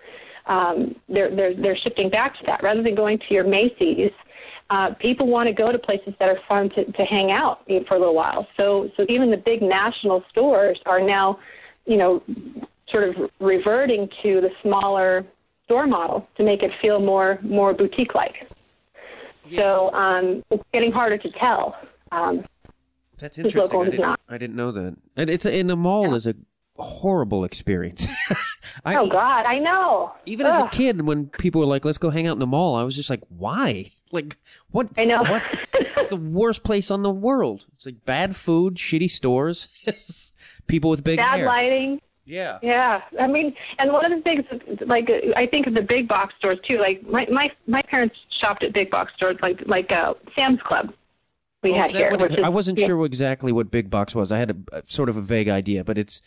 [0.48, 2.62] um, they're, they're, they're shifting back to that.
[2.62, 4.10] Rather than going to your Macy's,
[4.70, 7.94] uh, people want to go to places that are fun to, to hang out for
[7.94, 8.46] a little while.
[8.56, 11.38] So, so even the big national stores are now,
[11.86, 12.22] you know,
[12.90, 15.24] sort of reverting to the smaller
[15.64, 18.34] store model to make it feel more more boutique like.
[19.46, 19.60] Yeah.
[19.60, 21.76] So um, it's getting harder to tell.
[22.12, 22.44] Um,
[23.18, 23.80] That's interesting.
[23.80, 24.96] I didn't, I didn't, know that.
[25.16, 26.14] And it's a, in the mall yeah.
[26.14, 26.34] is a
[26.78, 28.06] horrible experience.
[28.84, 30.12] I, oh God, I know.
[30.26, 30.52] Even Ugh.
[30.52, 32.82] as a kid, when people were like, "Let's go hang out in the mall," I
[32.82, 33.90] was just like, "Why?
[34.10, 34.38] Like,
[34.70, 34.88] what?
[34.96, 35.20] I know.
[35.20, 35.46] What?
[35.74, 37.66] it's the worst place on the world.
[37.76, 39.68] It's like bad food, shitty stores,
[40.66, 41.46] people with big bad hair.
[41.46, 42.00] lighting.
[42.24, 42.58] Yeah.
[42.62, 43.02] Yeah.
[43.20, 44.44] I mean, and one of the things,
[44.86, 46.78] like, I think of the big box stores too.
[46.78, 50.92] Like, my my my parents shopped at big box stores, like like uh, Sam's Club.
[51.62, 52.10] We oh, had here.
[52.12, 52.86] It, is, I wasn't yeah.
[52.86, 54.30] sure exactly what big box was.
[54.30, 56.22] I had a, a sort of a vague idea, but it's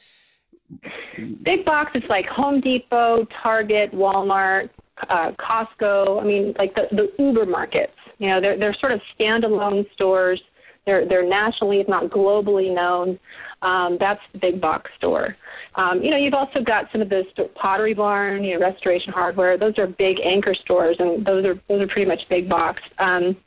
[1.44, 4.70] Big box, it's like Home Depot, Target, Walmart,
[5.10, 6.22] uh, Costco.
[6.22, 7.94] I mean, like the, the Uber markets.
[8.20, 10.42] You know, they're they're sort of standalone stores.
[10.86, 13.20] They're they're nationally, if not globally, known.
[13.62, 15.36] Um, that's the big box store.
[15.76, 19.14] Um, you know, you've also got some of the st- Pottery Barn, you know, Restoration
[19.14, 19.58] Hardware.
[19.58, 22.82] Those are big anchor stores, and those are those are pretty much big box.
[22.98, 23.38] Um,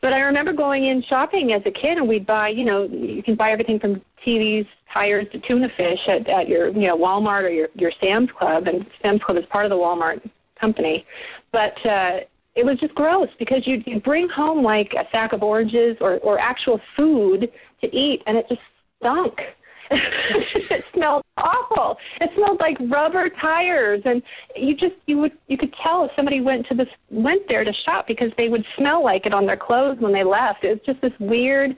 [0.00, 3.22] but I remember going in shopping as a kid, and we'd buy, you know, you
[3.22, 7.42] can buy everything from TVs, tires to tuna fish at, at your, you know, Walmart
[7.42, 10.20] or your your Sam's Club, and Sam's Club is part of the Walmart
[10.60, 11.04] company.
[11.52, 12.20] But uh,
[12.54, 16.18] it was just gross because you'd, you'd bring home like a sack of oranges or
[16.18, 17.50] or actual food
[17.80, 18.60] to eat, and it just
[19.00, 19.38] stunk.
[19.90, 21.96] it smelled awful.
[22.20, 24.22] It smelled like rubber tires, and
[24.54, 27.72] you just you would you could tell if somebody went to this went there to
[27.86, 30.64] shop because they would smell like it on their clothes when they left.
[30.64, 31.74] It was just this weird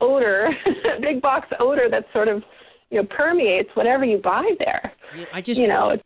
[0.00, 0.50] odor,
[1.00, 2.42] big box odor that sort of
[2.90, 4.92] you know permeates whatever you buy there.
[5.16, 5.98] Yeah, I just You know,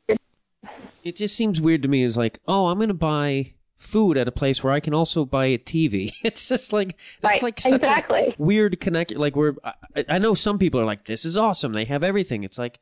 [1.05, 2.03] it just seems weird to me.
[2.03, 5.25] Is like, oh, I'm going to buy food at a place where I can also
[5.25, 6.13] buy a TV.
[6.25, 8.21] It's just like that's Right, like such exactly.
[8.21, 9.13] a weird connect.
[9.15, 11.73] Like we're, I, I know some people are like, this is awesome.
[11.73, 12.43] They have everything.
[12.45, 12.81] It's like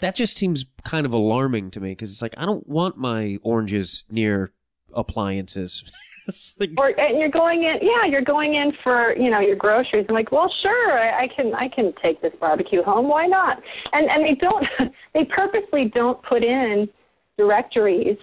[0.00, 3.38] that just seems kind of alarming to me because it's like I don't want my
[3.42, 4.52] oranges near
[4.94, 5.90] appliances.
[6.78, 10.06] Or and you're going in yeah you're going in for you know your groceries.
[10.08, 13.08] I'm like well sure I, I can i can take this barbecue home.
[13.08, 13.60] Why not?
[13.92, 14.64] And and they don't
[15.14, 16.88] they purposely don't put in
[17.36, 18.16] directories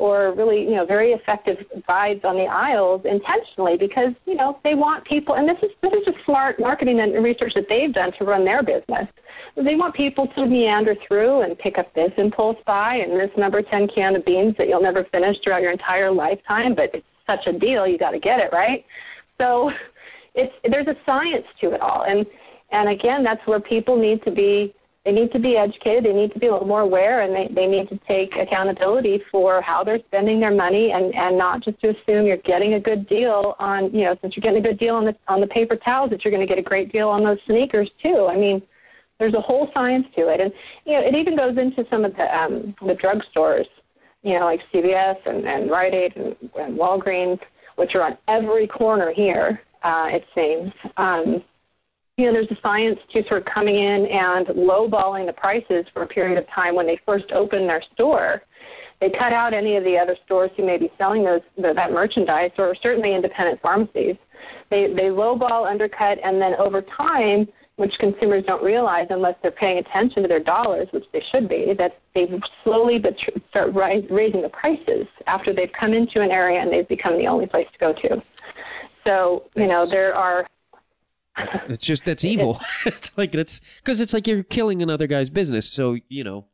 [0.00, 4.74] or really you know very effective guides on the aisles intentionally because you know they
[4.74, 8.10] want people and this is this is just smart marketing and research that they've done
[8.18, 9.06] to run their business.
[9.56, 13.62] They want people to meander through and pick up this impulse buy and this number
[13.62, 17.46] 10 can of beans that you'll never finish throughout your entire lifetime but it's such
[17.46, 18.84] a deal you got to get it right?
[19.38, 19.70] So
[20.34, 22.26] it's there's a science to it all and
[22.72, 26.32] and again that's where people need to be they need to be educated they need
[26.32, 29.82] to be a little more aware and they, they need to take accountability for how
[29.82, 33.56] they're spending their money and and not just to assume you're getting a good deal
[33.58, 36.10] on you know since you're getting a good deal on the on the paper towels
[36.10, 38.28] that you're going to get a great deal on those sneakers too.
[38.30, 38.62] I mean
[39.18, 40.52] there's a whole science to it and
[40.86, 43.66] you know it even goes into some of the um the drugstores
[44.22, 47.38] you know like cvs and and rite aid and, and walgreens
[47.76, 51.42] which are on every corner here uh it seems um
[52.20, 56.02] you know, there's a science to sort of coming in and lowballing the prices for
[56.02, 58.42] a period of time when they first open their store.
[59.00, 61.92] They cut out any of the other stores who may be selling those the, that
[61.92, 64.16] merchandise, or certainly independent pharmacies.
[64.70, 67.48] They they lowball, undercut, and then over time,
[67.80, 71.72] which consumers don't realize unless they're paying attention to their dollars, which they should be,
[71.78, 72.28] that they
[72.62, 76.70] slowly but tr- start rise, raising the prices after they've come into an area and
[76.70, 78.22] they've become the only place to go to.
[79.04, 80.46] So you know That's- there are
[81.68, 82.60] it's just that's evil.
[82.86, 85.66] it's like it's because it's like you're killing another guy's business.
[85.68, 86.44] So you know,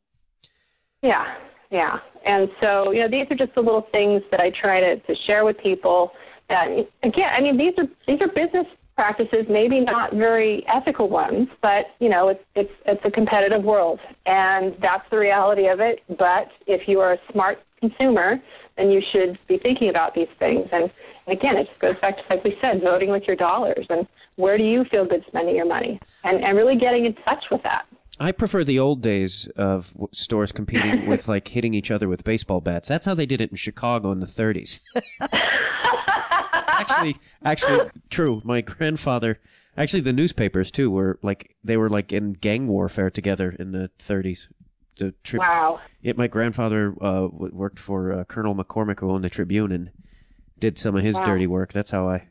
[1.03, 1.35] Yeah,
[1.71, 1.99] yeah.
[2.25, 5.15] And so, you know, these are just the little things that I try to, to
[5.27, 6.11] share with people.
[6.49, 6.69] That
[7.03, 11.87] again, I mean, these are these are business practices, maybe not very ethical ones, but
[12.01, 16.01] you know, it's it's it's a competitive world, and that's the reality of it.
[16.09, 18.43] But if you are a smart consumer,
[18.77, 20.67] then you should be thinking about these things.
[20.73, 20.91] And,
[21.27, 24.07] and again, it just goes back to like we said, voting with your dollars and
[24.37, 27.63] where do you feel good spending your money, and and really getting in touch with
[27.63, 27.87] that.
[28.19, 32.63] I prefer the old days of stores competing with like hitting each other with baseball
[32.63, 32.89] bats.
[32.89, 34.81] That's how they did it in Chicago in the 30s.
[36.81, 38.41] actually, actually, true.
[38.45, 39.39] My grandfather,
[39.77, 43.91] actually, the newspapers too were like they were like in gang warfare together in the
[43.99, 44.49] 30s.
[44.99, 45.81] The tri- Wow.
[46.03, 49.91] It, my grandfather uh, worked for uh, Colonel McCormick, who owned the Tribune, and
[50.59, 51.25] did some of his Wow.
[51.25, 51.73] dirty work.
[51.75, 52.29] That's how I,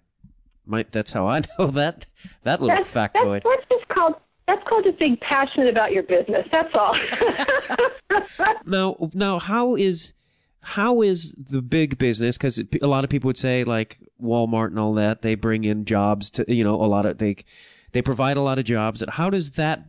[0.66, 0.92] might.
[0.92, 2.08] That's how I know that
[2.44, 3.44] that little That's, factoid.
[3.44, 4.16] that's, that's just called
[4.48, 6.48] that's called just being passionate about your business.
[6.52, 6.96] That's all.
[8.66, 10.14] Now, now, how is
[10.62, 12.38] how is the big business?
[12.38, 15.86] Because a lot of people would say like Walmart and all that they bring in
[15.86, 17.38] jobs to you know a lot of they
[17.92, 19.04] they provide a lot of jobs.
[19.10, 19.86] How does that?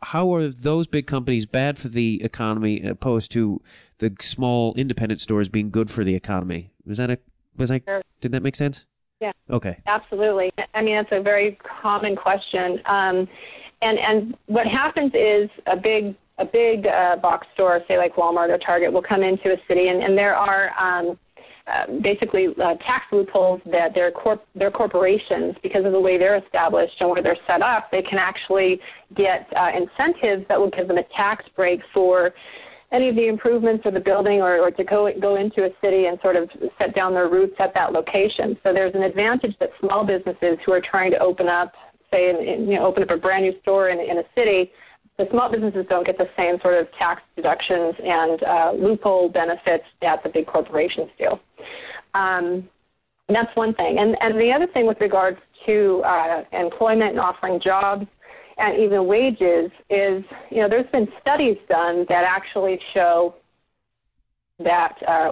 [0.00, 3.60] How are those big companies bad for the economy opposed to
[3.98, 6.72] the small independent stores being good for the economy?
[6.86, 7.18] Was that a
[7.56, 7.82] was I
[8.20, 8.86] did that make sense?
[9.20, 9.32] Yeah.
[9.50, 9.78] Okay.
[9.86, 10.52] Absolutely.
[10.74, 12.80] I mean, that's a very common question.
[12.86, 13.28] Um,
[13.82, 18.50] and and what happens is a big a big uh, box store, say like Walmart
[18.50, 21.18] or Target, will come into a city, and, and there are um,
[21.68, 26.38] uh, basically uh, tax loopholes that their corp their corporations, because of the way they're
[26.38, 28.80] established and where they're set up, they can actually
[29.16, 32.32] get uh, incentives that will give them a tax break for
[32.90, 36.06] any of the improvements of the building or, or to go go into a city
[36.06, 38.56] and sort of set down their roots at that location.
[38.62, 41.72] So there's an advantage that small businesses who are trying to open up,
[42.10, 44.72] say, in, in, you know, open up a brand new store in, in a city,
[45.18, 49.84] the small businesses don't get the same sort of tax deductions and uh, loophole benefits
[50.00, 51.30] that the big corporations do.
[52.18, 52.68] Um,
[53.28, 53.98] that's one thing.
[53.98, 58.06] And, and the other thing with regards to uh, employment and offering jobs
[58.56, 63.34] and even wages is, you know, there's been studies done that actually show
[64.60, 65.30] that uh,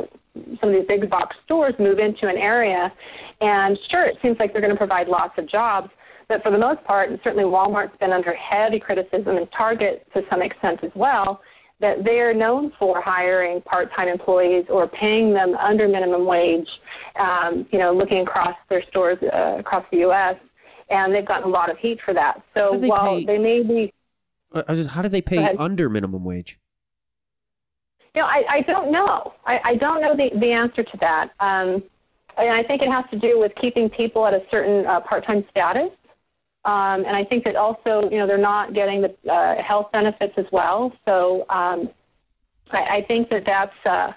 [0.61, 2.93] some of these big box stores move into an area,
[3.41, 5.89] and sure, it seems like they're going to provide lots of jobs,
[6.29, 10.23] but for the most part, and certainly Walmart's been under heavy criticism, and Target to
[10.31, 11.41] some extent as well,
[11.81, 16.69] that they are known for hiring part-time employees or paying them under minimum wage.
[17.21, 20.37] Um, you know, looking across their stores uh, across the U.S
[20.89, 22.43] and they've gotten a lot of heat for that.
[22.55, 23.93] So they while pay- they may be,
[24.55, 26.59] I was just, how do they pay under minimum wage?
[28.15, 29.35] you know, I, I don't know.
[29.45, 31.31] I, I don't know the, the answer to that.
[31.39, 31.83] Um,
[32.39, 35.45] and I think it has to do with keeping people at a certain uh, part-time
[35.51, 35.91] status.
[36.67, 40.35] Um, and I think that also, you know, they're not getting the uh, health benefits
[40.37, 40.93] as well.
[41.05, 41.89] So um,
[42.73, 44.13] I, I think that that's uh,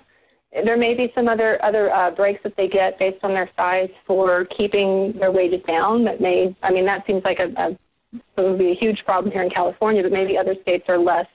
[0.66, 3.90] there may be some other other uh, breaks that they get based on their size
[4.08, 6.04] for keeping their wages down.
[6.06, 7.78] That may, I mean, that seems like a, a
[8.14, 11.28] it would be a huge problem here in California, but maybe other states are less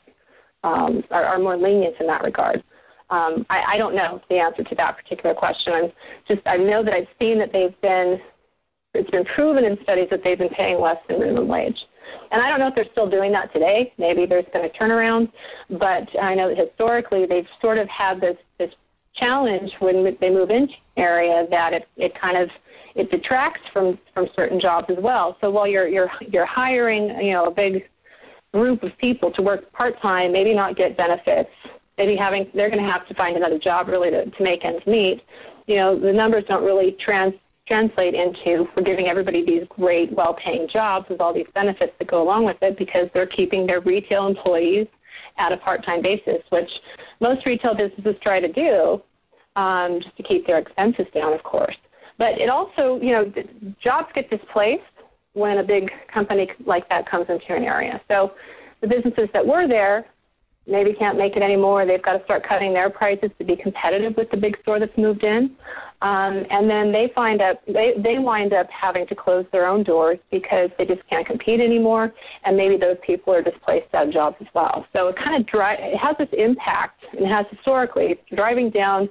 [0.64, 2.64] um, are, are more lenient in that regard.
[3.10, 5.72] Um, I, I don't know the answer to that particular question.
[5.74, 5.92] I'm
[6.26, 8.18] just I know that I've seen that they've been
[8.94, 11.76] it's been proven in studies that they've been paying less than minimum wage.
[12.30, 13.92] And I don't know if they're still doing that today.
[13.98, 15.30] Maybe there's been a turnaround,
[15.70, 18.70] but I know that historically they've sort of had this this
[19.16, 22.48] challenge when they move into area that it, it kind of
[22.94, 25.36] it detracts from from certain jobs as well.
[25.40, 27.84] So while you're you're you're hiring you know a big
[28.52, 31.50] group of people to work part time, maybe not get benefits,
[31.98, 34.84] maybe having they're going to have to find another job really to, to make ends
[34.86, 35.22] meet.
[35.66, 37.34] You know the numbers don't really trans
[37.66, 42.08] translate into we're giving everybody these great well paying jobs with all these benefits that
[42.08, 44.86] go along with it because they're keeping their retail employees
[45.38, 46.68] at a part time basis, which
[47.20, 49.02] most retail businesses try to do
[49.60, 51.76] um, just to keep their expenses down, of course.
[52.18, 53.32] But it also, you know,
[53.82, 54.82] jobs get displaced
[55.32, 58.00] when a big company like that comes into an area.
[58.08, 58.32] So
[58.80, 60.06] the businesses that were there
[60.66, 61.84] maybe can't make it anymore.
[61.86, 64.96] They've got to start cutting their prices to be competitive with the big store that's
[64.96, 65.56] moved in.
[66.04, 69.82] Um, and then they find up they, they wind up having to close their own
[69.82, 72.12] doors because they just can't compete anymore,
[72.44, 74.86] and maybe those people are displaced out of jobs as well.
[74.92, 79.08] So it kind of dri- it has this impact, and has historically driving down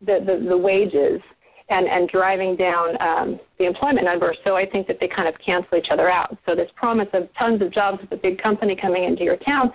[0.00, 1.20] the, the, the wages
[1.68, 4.36] and, and driving down um, the employment numbers.
[4.44, 6.38] So I think that they kind of cancel each other out.
[6.46, 9.72] So this promise of tons of jobs with a big company coming into your town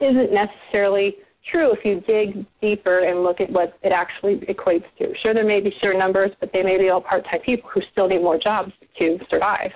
[0.00, 1.16] isn't necessarily
[1.48, 5.14] true if you dig deeper and look at what it actually equates to.
[5.22, 8.08] Sure, there may be sheer numbers, but they may be all part-time people who still
[8.08, 9.72] need more jobs to survive.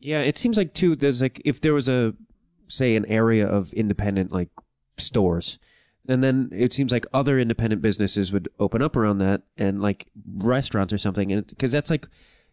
[0.00, 0.94] Yeah, it seems like too.
[0.94, 2.14] There's like if there was a
[2.68, 4.50] say an area of independent like
[4.98, 5.58] stores,
[6.08, 10.06] and then it seems like other independent businesses would open up around that, and like
[10.36, 12.06] restaurants or something, and because that's like,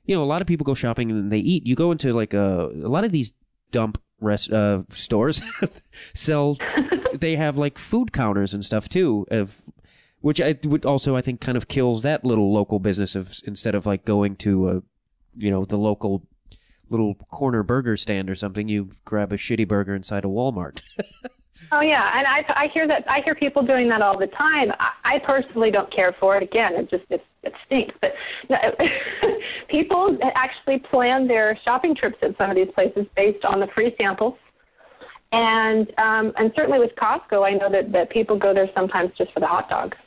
[0.06, 1.66] you know, a lot of people go shopping and they eat.
[1.66, 3.34] You go into like a a lot of these
[3.72, 5.42] dump rest uh, stores
[6.14, 6.58] sell.
[7.14, 9.28] they have like food counters and stuff too.
[9.30, 9.62] Of
[10.22, 13.76] which I would also I think kind of kills that little local business of instead
[13.76, 14.82] of like going to a
[15.36, 16.26] you know the local
[16.90, 20.82] little corner burger stand or something, you grab a shitty burger inside a Walmart.
[21.72, 24.72] Oh yeah, and I I hear that I hear people doing that all the time.
[24.80, 26.44] I, I personally don't care for it.
[26.44, 27.96] Again, it just it, it stinks.
[28.02, 28.12] But
[28.50, 28.58] no,
[29.70, 33.94] people actually plan their shopping trips at some of these places based on the free
[34.00, 34.36] samples.
[35.32, 39.32] And um, and certainly with Costco, I know that that people go there sometimes just
[39.34, 39.98] for the hot dogs.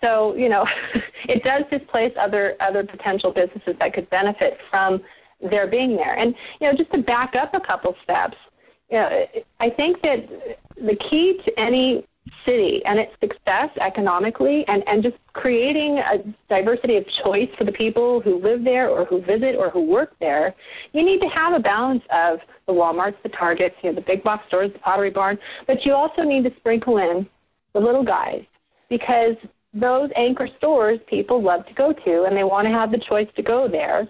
[0.00, 0.66] So you know,
[1.28, 5.00] it does displace other other potential businesses that could benefit from
[5.40, 6.14] their being there.
[6.14, 8.36] And you know, just to back up a couple steps,
[8.90, 9.24] you know,
[9.60, 12.06] I think that the key to any
[12.46, 17.72] city and its success economically and, and just creating a diversity of choice for the
[17.72, 20.54] people who live there or who visit or who work there,
[20.92, 24.22] you need to have a balance of the Walmarts, the Targets, you know, the big
[24.22, 27.26] box stores, the Pottery Barn, but you also need to sprinkle in
[27.74, 28.42] the little guys
[28.88, 29.34] because
[29.74, 33.28] those anchor stores people love to go to and they want to have the choice
[33.36, 34.08] to go there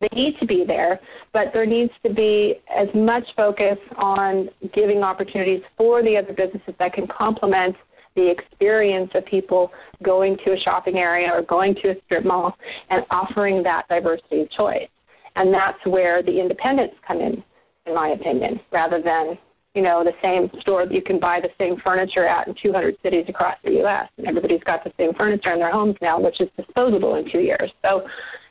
[0.00, 1.00] they need to be there,
[1.32, 6.74] but there needs to be as much focus on giving opportunities for the other businesses
[6.78, 7.74] that can complement
[8.14, 9.70] the experience of people
[10.02, 12.56] going to a shopping area or going to a strip mall
[12.90, 14.88] and offering that diversity of choice.
[15.36, 17.42] And that's where the independents come in,
[17.86, 19.38] in my opinion, rather than
[19.74, 22.96] you know the same store that you can buy the same furniture at in 200
[23.02, 24.08] cities across the U.S.
[24.16, 27.40] and everybody's got the same furniture in their homes now, which is disposable in two
[27.40, 27.70] years.
[27.82, 28.04] So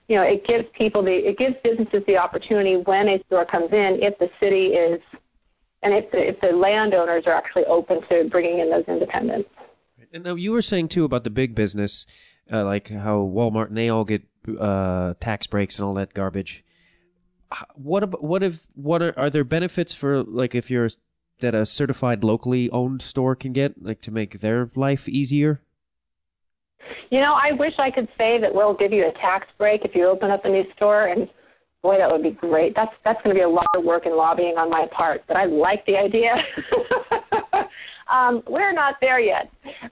[0.07, 3.71] you know, it gives people the it gives businesses the opportunity when a store comes
[3.71, 5.01] in, if the city is,
[5.83, 9.49] and if the, if the landowners are actually open to bringing in those independents.
[10.13, 12.05] and now you were saying too about the big business,
[12.51, 14.23] uh, like how Walmart and they all get
[14.59, 16.63] uh, tax breaks and all that garbage.
[17.75, 20.89] what about what if what are are there benefits for like if you're
[21.39, 25.61] that a certified locally owned store can get like to make their life easier?
[27.09, 29.91] You know, I wish I could say that we'll give you a tax break if
[29.95, 31.27] you open up a new store, and
[31.81, 32.75] boy, that would be great.
[32.75, 35.37] That's that's going to be a lot of work and lobbying on my part, but
[35.37, 36.35] I like the idea.
[38.11, 39.49] um, we're not there yet,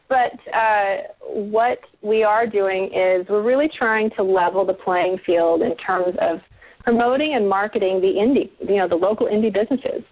[0.10, 5.62] but uh, what we are doing is we're really trying to level the playing field
[5.62, 6.40] in terms of
[6.84, 10.04] promoting and marketing the indie, you know, the local indie businesses.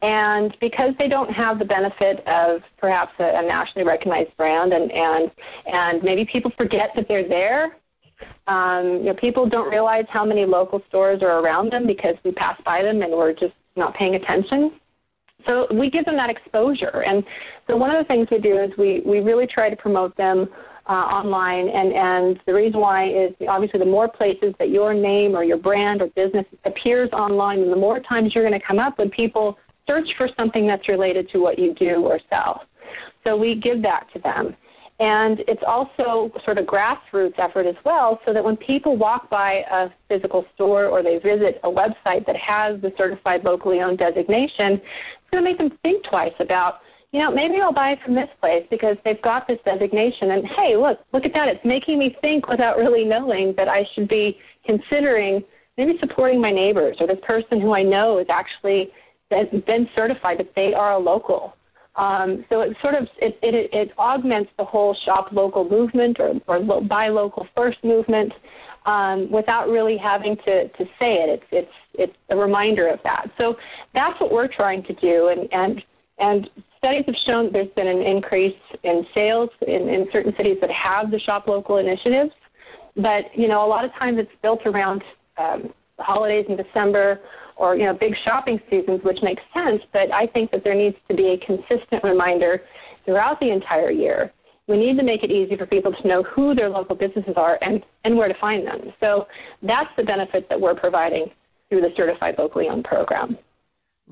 [0.00, 4.92] And because they don't have the benefit of perhaps a, a nationally recognized brand, and,
[4.92, 5.30] and
[5.66, 7.76] and maybe people forget that they're there.
[8.46, 12.32] Um, you know, people don't realize how many local stores are around them because we
[12.32, 14.72] pass by them and we're just not paying attention.
[15.46, 17.04] So we give them that exposure.
[17.06, 17.22] And
[17.66, 20.48] so one of the things we do is we, we really try to promote them
[20.88, 21.68] uh, online.
[21.68, 25.58] And, and the reason why is obviously the more places that your name or your
[25.58, 29.10] brand or business appears online, and the more times you're going to come up when
[29.10, 29.58] people
[29.88, 32.62] search for something that's related to what you do or sell.
[33.24, 34.54] So we give that to them.
[35.00, 39.62] And it's also sort of grassroots effort as well, so that when people walk by
[39.70, 44.72] a physical store or they visit a website that has the certified locally owned designation,
[44.72, 46.80] it's going to make them think twice about,
[47.12, 50.32] you know, maybe I'll buy from this place because they've got this designation.
[50.32, 51.46] And hey, look, look at that.
[51.46, 54.36] It's making me think without really knowing that I should be
[54.66, 55.44] considering
[55.76, 58.90] maybe supporting my neighbors or this person who I know is actually
[59.30, 61.54] been certified that they are a local.
[61.96, 66.34] Um, so it sort of it, it, it augments the whole shop local movement or,
[66.46, 68.32] or buy local first movement
[68.86, 71.28] um, without really having to, to say it.
[71.28, 73.26] It's it's it's a reminder of that.
[73.36, 73.56] So
[73.94, 75.82] that's what we're trying to do, and and
[76.18, 80.70] and studies have shown there's been an increase in sales in, in certain cities that
[80.70, 82.30] have the shop local initiatives.
[82.94, 85.02] But you know, a lot of times it's built around
[85.36, 87.20] um, holidays in December
[87.58, 89.82] or you know big shopping seasons, which makes sense.
[89.92, 92.62] But I think that there needs to be a consistent reminder
[93.04, 94.32] throughout the entire year.
[94.68, 97.58] We need to make it easy for people to know who their local businesses are
[97.62, 98.92] and, and where to find them.
[99.00, 99.26] So
[99.62, 101.30] that's the benefit that we're providing
[101.70, 103.38] through the Certified Locally Owned program.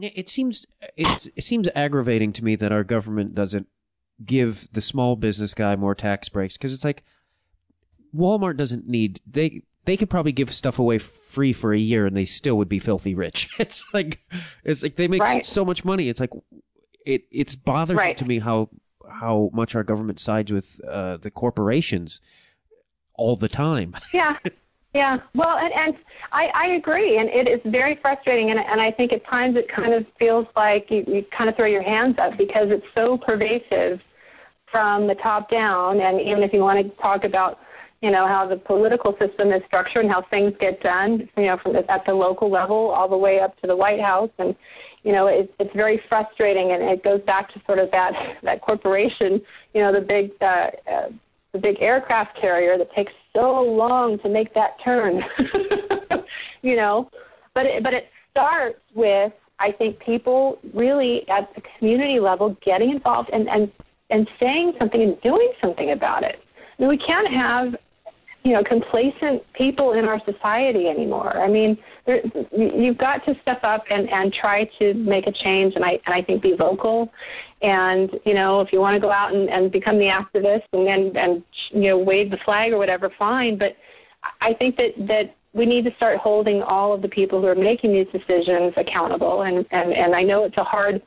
[0.01, 0.67] It seems
[0.97, 3.69] it seems aggravating to me that our government doesn't
[4.25, 7.03] give the small business guy more tax breaks because it's like
[8.15, 12.17] Walmart doesn't need they they could probably give stuff away free for a year and
[12.17, 13.49] they still would be filthy rich.
[13.59, 14.21] It's like
[14.65, 15.45] it's like they make right.
[15.45, 16.09] so much money.
[16.09, 16.33] It's like
[17.07, 18.17] it it's bothersome right.
[18.19, 18.69] to me how
[19.09, 22.21] how much our government sides with uh, the corporations
[23.15, 23.95] all the time.
[24.13, 24.37] Yeah.
[24.95, 25.95] Yeah, well, and, and
[26.33, 29.69] I, I agree, and it is very frustrating, and, and I think at times it
[29.69, 33.19] kind of feels like you, you kind of throw your hands up because it's so
[33.19, 34.01] pervasive
[34.73, 37.59] from the top down, and even if you want to talk about
[38.03, 41.57] you know, how the political system is structured and how things get done, you know,
[41.63, 44.31] from the, at the local level all the way up to the White House.
[44.39, 44.55] And,
[45.03, 46.73] you know, it's it's very frustrating.
[46.73, 49.41] And it goes back to sort of that, that corporation,
[49.75, 51.09] you know, the big, uh, uh,
[51.53, 55.23] the big aircraft carrier that takes so long to make that turn,
[56.63, 57.11] you know,
[57.55, 62.91] but it, but it starts with, I think people really at the community level getting
[62.91, 63.73] involved and, and,
[64.11, 66.37] and saying something and doing something about it.
[66.79, 67.75] I mean, we can't have
[68.47, 71.37] you know complacent people in our society anymore.
[71.37, 71.77] I mean,
[72.07, 72.21] there,
[72.57, 76.15] you've got to step up and and try to make a change, and I and
[76.15, 77.13] I think be vocal.
[77.63, 80.87] And you know, if you want to go out and, and become the activist and
[80.87, 81.43] and and
[81.73, 83.59] you know wave the flag or whatever, fine.
[83.59, 83.73] But
[84.41, 87.57] I think that that we need to start holding all of the people who are
[87.57, 89.43] making these decisions accountable.
[89.43, 91.03] And and and I know it's a hard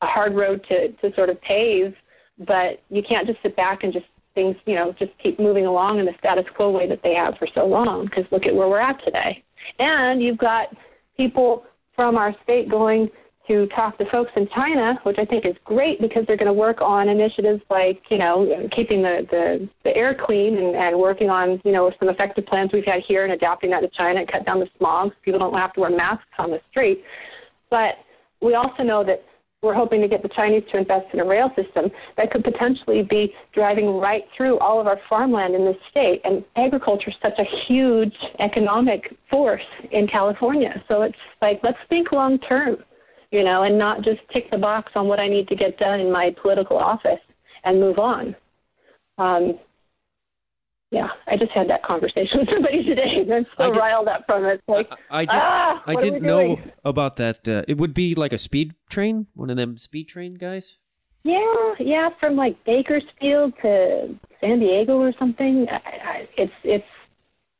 [0.00, 1.94] a hard road to to sort of pave,
[2.40, 5.98] but you can't just sit back and just things, you know, just keep moving along
[5.98, 8.06] in the status quo way that they have for so long.
[8.06, 9.42] Because look at where we're at today.
[9.78, 10.68] And you've got
[11.16, 11.64] people
[11.94, 13.08] from our state going
[13.48, 16.52] to talk to folks in China, which I think is great because they're going to
[16.52, 21.28] work on initiatives like, you know, keeping the, the, the air clean and, and working
[21.28, 24.30] on, you know, some effective plans we've had here and adapting that to China and
[24.30, 27.02] cut down the smog so people don't have to wear masks on the street.
[27.68, 27.96] But
[28.40, 29.24] we also know that
[29.62, 33.02] we're hoping to get the Chinese to invest in a rail system that could potentially
[33.02, 36.20] be driving right through all of our farmland in this state.
[36.24, 40.82] And agriculture is such a huge economic force in California.
[40.88, 42.76] So it's like, let's think long term,
[43.30, 46.00] you know, and not just tick the box on what I need to get done
[46.00, 47.20] in my political office
[47.64, 48.34] and move on.
[49.18, 49.58] Um,
[50.92, 53.26] yeah, I just had that conversation with somebody today.
[53.32, 54.60] I'm so did, riled up from it.
[54.60, 57.48] It's like, I, I, did, ah, I didn't know about that.
[57.48, 60.76] Uh, it would be like a speed train, one of them speed train guys.
[61.24, 65.66] Yeah, yeah, from like Bakersfield to San Diego or something.
[65.70, 66.84] I, I, it's it's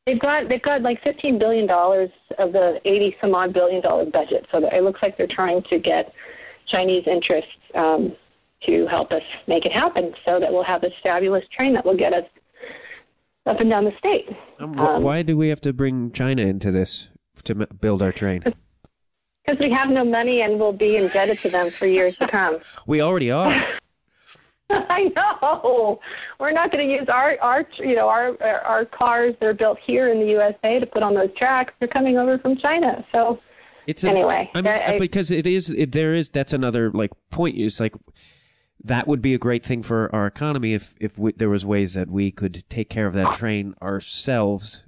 [0.05, 4.05] They've got they've got like fifteen billion dollars of the eighty some odd billion dollar
[4.05, 4.45] budget.
[4.51, 6.11] So it looks like they're trying to get
[6.67, 8.13] Chinese interests um,
[8.65, 11.95] to help us make it happen, so that we'll have this fabulous train that will
[11.95, 12.25] get us
[13.45, 14.29] up and down the state.
[14.59, 17.09] Um, wh- why do we have to bring China into this
[17.43, 18.43] to build our train?
[19.45, 22.59] Because we have no money and we'll be indebted to them for years to come.
[22.87, 23.53] We already are.
[24.69, 25.99] I know.
[26.39, 29.77] We're not going to use our our you know our our cars that are built
[29.85, 31.73] here in the USA to put on those tracks.
[31.79, 33.05] They're coming over from China.
[33.11, 33.39] So
[33.85, 36.29] It's a, Anyway, I mean, I- because it is, it, there is.
[36.29, 37.57] That's another like point.
[37.57, 37.93] Is like
[38.83, 41.93] that would be a great thing for our economy if if we, there was ways
[41.93, 44.83] that we could take care of that train ourselves.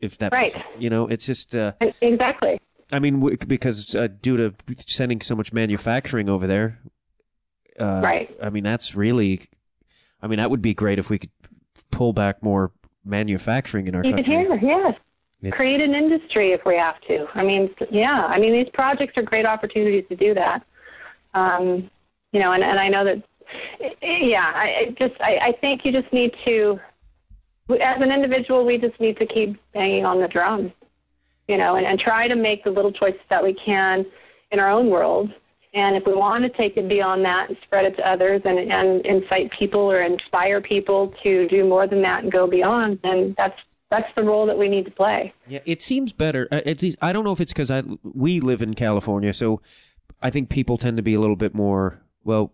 [0.00, 0.52] If that, Right.
[0.78, 1.54] you know, it's just.
[1.54, 2.60] Uh, exactly.
[2.90, 6.80] I mean, w- because uh, due to sending so much manufacturing over there,
[7.80, 8.34] uh, Right.
[8.42, 9.42] I mean, that's really.
[10.20, 11.30] I mean, that would be great if we could
[11.90, 12.72] pull back more
[13.04, 14.34] manufacturing in our Even country.
[14.34, 14.94] here, yes.
[15.42, 17.26] It's- Create an industry if we have to.
[17.34, 18.26] I mean, yeah.
[18.26, 20.62] I mean, these projects are great opportunities to do that.
[21.34, 21.90] Um,
[22.32, 23.22] you know, and, and I know that,
[24.02, 24.52] yeah.
[24.54, 26.80] I just, I, I think you just need to,
[27.70, 30.72] as an individual, we just need to keep banging on the drum.
[31.48, 34.06] You know, and, and try to make the little choices that we can
[34.52, 35.28] in our own world.
[35.74, 38.58] And if we want to take it beyond that and spread it to others and,
[38.58, 43.34] and incite people or inspire people to do more than that and go beyond, then
[43.36, 43.58] that's
[43.90, 45.34] that's the role that we need to play.
[45.48, 46.46] Yeah, it seems better.
[46.52, 49.60] Uh, It's I don't know if it's because I we live in California, so
[50.22, 52.52] I think people tend to be a little bit more well.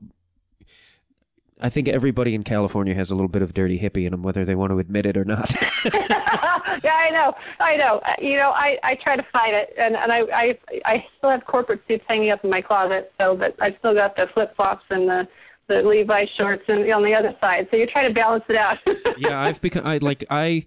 [1.61, 4.45] I think everybody in California has a little bit of dirty hippie in them, whether
[4.45, 5.53] they want to admit it or not.
[5.85, 8.01] yeah, I know, I know.
[8.21, 11.45] You know, I I try to fight it, and and I I I still have
[11.47, 14.85] corporate suits hanging up in my closet, so but I've still got the flip flops
[14.91, 15.29] and the
[15.69, 17.69] the Levi shorts and on the other side.
[17.71, 18.79] So you try to balance it out.
[19.19, 20.65] yeah, I've become I like I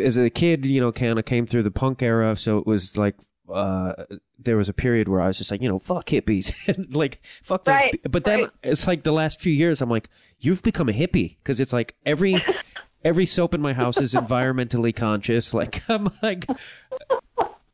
[0.00, 2.96] as a kid, you know, kind of came through the punk era, so it was
[2.96, 3.16] like
[3.52, 4.04] uh
[4.38, 6.52] there was a period where I was just like, you know, fuck hippies,
[6.94, 7.74] like fuck those.
[7.74, 8.50] Right, but then right.
[8.62, 10.08] it's like the last few years, I'm like,
[10.40, 12.44] you've become a hippie because it's like every
[13.04, 15.52] every soap in my house is environmentally conscious.
[15.62, 16.46] Like I'm like,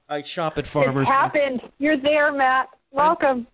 [0.08, 1.02] I shop at farmers.
[1.02, 1.62] It's happened.
[1.78, 2.68] You're there, Matt.
[2.90, 3.46] Welcome.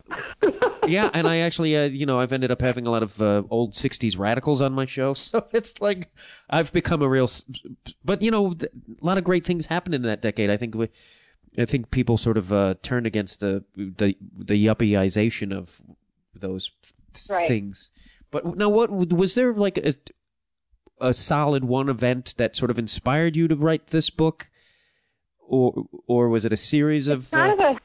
[0.86, 3.42] yeah, and I actually, uh, you know, I've ended up having a lot of uh,
[3.50, 6.10] old '60s radicals on my show, so it's like
[6.48, 7.28] I've become a real.
[8.04, 10.50] But you know, a lot of great things happened in that decade.
[10.50, 10.88] I think we,
[11.56, 15.80] I think people sort of uh, turned against the the the yuppieization of
[16.34, 16.94] those th-
[17.30, 17.46] Right.
[17.46, 17.90] things.
[18.32, 19.94] But now, what was there like a
[21.00, 24.50] a solid one event that sort of inspired you to write this book,
[25.38, 27.32] or or was it a series of?
[27.32, 27.80] uh, kind of a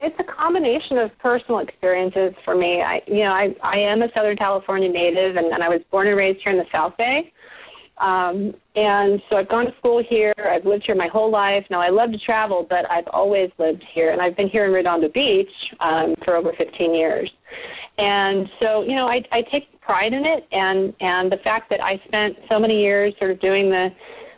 [0.00, 2.82] it's a combination of personal experiences for me.
[2.82, 6.08] I you know I I am a Southern California native and, and I was born
[6.08, 7.32] and raised here in the South Bay.
[8.02, 10.34] Um, and so I've gone to school here.
[10.36, 11.64] I've lived here my whole life.
[11.70, 14.72] Now I love to travel, but I've always lived here, and I've been here in
[14.72, 15.48] Redondo Beach
[15.78, 17.30] um, for over 15 years.
[17.98, 21.80] And so, you know, I, I take pride in it, and and the fact that
[21.80, 23.90] I spent so many years sort of doing the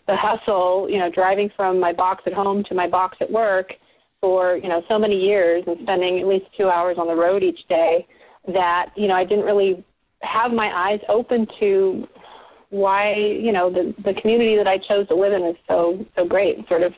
[0.07, 3.73] the hustle, you know, driving from my box at home to my box at work
[4.21, 7.43] for you know so many years, and spending at least two hours on the road
[7.43, 8.07] each day,
[8.49, 9.83] that you know I didn't really
[10.21, 12.07] have my eyes open to
[12.75, 16.27] why you know the the community that I chose to live in is so so
[16.27, 16.57] great.
[16.69, 16.93] Sort of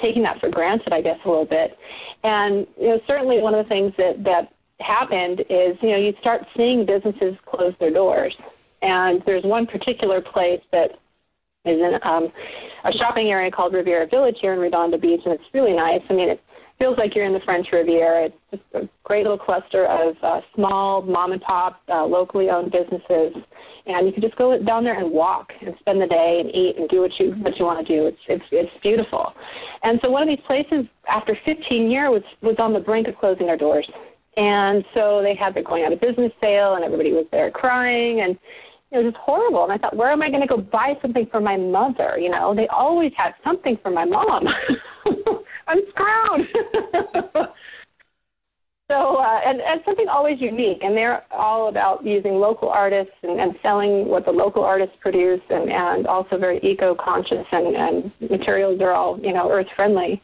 [0.00, 1.76] taking that for granted, I guess, a little bit.
[2.22, 6.14] And you know, certainly one of the things that that happened is you know you
[6.20, 8.34] start seeing businesses close their doors.
[8.82, 10.92] And there's one particular place that
[11.66, 12.28] is in um,
[12.84, 16.00] a shopping area called Riviera Village here in Redondo Beach, and it's really nice.
[16.08, 16.40] I mean, it
[16.80, 18.24] feels like you're in the French Riviera.
[18.26, 22.72] It's just a great little cluster of uh, small mom and pop, uh, locally owned
[22.72, 23.34] businesses,
[23.86, 26.76] and you can just go down there and walk and spend the day and eat
[26.78, 28.06] and do what you what you want to do.
[28.06, 29.32] It's it's it's beautiful.
[29.82, 33.16] And so one of these places, after 15 years, was was on the brink of
[33.16, 33.88] closing their doors.
[34.36, 38.22] And so they had their going out of business sale, and everybody was there crying,
[38.22, 38.38] and
[38.90, 39.64] it was just horrible.
[39.64, 42.16] And I thought, where am I going to go buy something for my mother?
[42.18, 44.46] You know, they always had something for my mom.
[45.70, 46.48] I'm screwed.
[48.90, 50.78] so, uh, and, and something always unique.
[50.82, 55.40] And they're all about using local artists and, and selling what the local artists produce,
[55.48, 60.20] and, and also very eco-conscious, and, and materials are all, you know, earth-friendly.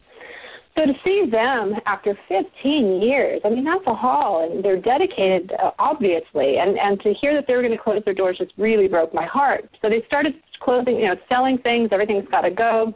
[0.75, 5.51] So to see them after 15 years, I mean, that's a haul, and they're dedicated,
[5.53, 6.57] uh, obviously.
[6.57, 9.11] And, and to hear that they were going to close their doors just really broke
[9.11, 9.67] my heart.
[9.81, 11.89] So they started closing, you know, selling things.
[11.91, 12.93] Everything's got to go.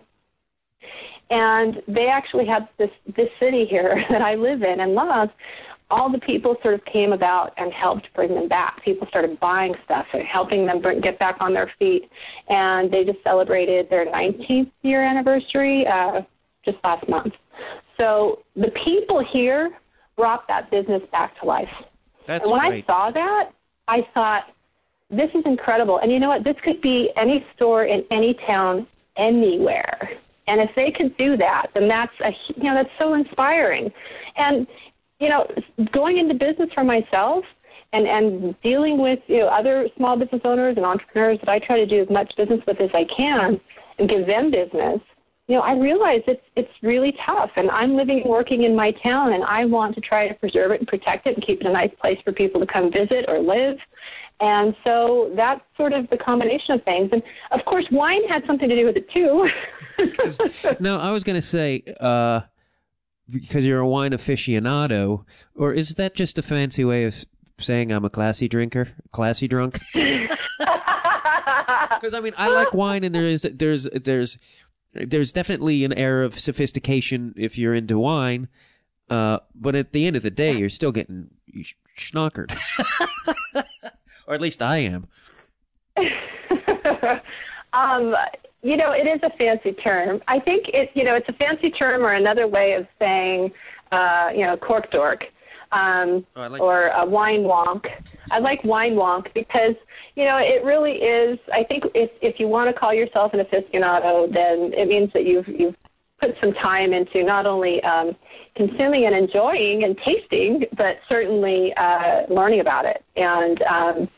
[1.32, 5.30] And they actually had this this city here that I live in and love.
[5.90, 8.84] all the people sort of came about and helped bring them back.
[8.84, 12.04] People started buying stuff and helping them bring, get back on their feet.
[12.48, 16.22] And they just celebrated their 19th year anniversary uh,
[16.64, 17.34] just last month.
[17.98, 19.72] So the people here
[20.16, 21.68] brought that business back to life.
[22.28, 22.86] That's and when great.
[22.88, 23.52] I saw that,
[23.88, 24.44] I thought,
[25.10, 26.00] this is incredible.
[26.02, 26.44] And you know what?
[26.44, 30.10] This could be any store in any town, anywhere.
[30.48, 33.90] And if they could do that, then that's a you know that's so inspiring.
[34.38, 34.68] And
[35.20, 35.48] you know,
[35.94, 37.44] going into business for myself
[37.94, 41.78] and and dealing with you know other small business owners and entrepreneurs that I try
[41.78, 43.60] to do as much business with as I can
[44.00, 45.00] and give them business.
[45.48, 48.92] You know, I realize it's it's really tough, and I'm living and working in my
[49.04, 51.68] town, and I want to try to preserve it and protect it and keep it
[51.68, 53.78] a nice place for people to come visit or live.
[54.42, 57.10] And so that's sort of the combination of things.
[57.12, 57.22] And
[57.52, 59.48] of course, wine had something to do with it too.
[60.80, 62.42] no, I was going to say uh,
[63.30, 65.26] because you're a wine aficionado,
[65.56, 67.24] or is that just a fancy way of
[67.60, 69.80] saying I'm a classy drinker, classy drunk?
[72.02, 74.40] Because I mean, I like wine, and there is there's there's
[74.94, 78.48] there's definitely an air of sophistication if you're into wine.
[79.08, 81.30] Uh, but at the end of the day, you're still getting
[81.98, 82.58] schnockered,
[84.32, 85.08] or at least I am.
[87.74, 88.16] um,
[88.62, 90.22] you know, it is a fancy term.
[90.30, 93.52] I think it, you know, it's a fancy term or another way of saying,
[93.92, 95.26] uh, you know, cork dork,
[95.74, 97.84] um, Oh, like or a wine wonk.
[98.32, 99.76] I like wine wonk because,
[100.16, 101.38] you know, it really is.
[101.54, 105.26] I think if if you want to call yourself an aficionado, then it means that
[105.26, 105.76] you've you've
[106.22, 108.16] put some time into not only um,
[108.56, 113.04] consuming and enjoying and tasting, but certainly uh, learning about it.
[113.18, 114.10] And um,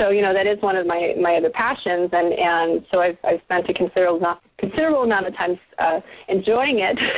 [0.00, 3.18] so you know that is one of my my other passions and and so I've
[3.22, 6.98] I've spent a considerable not, considerable amount of time uh, enjoying it.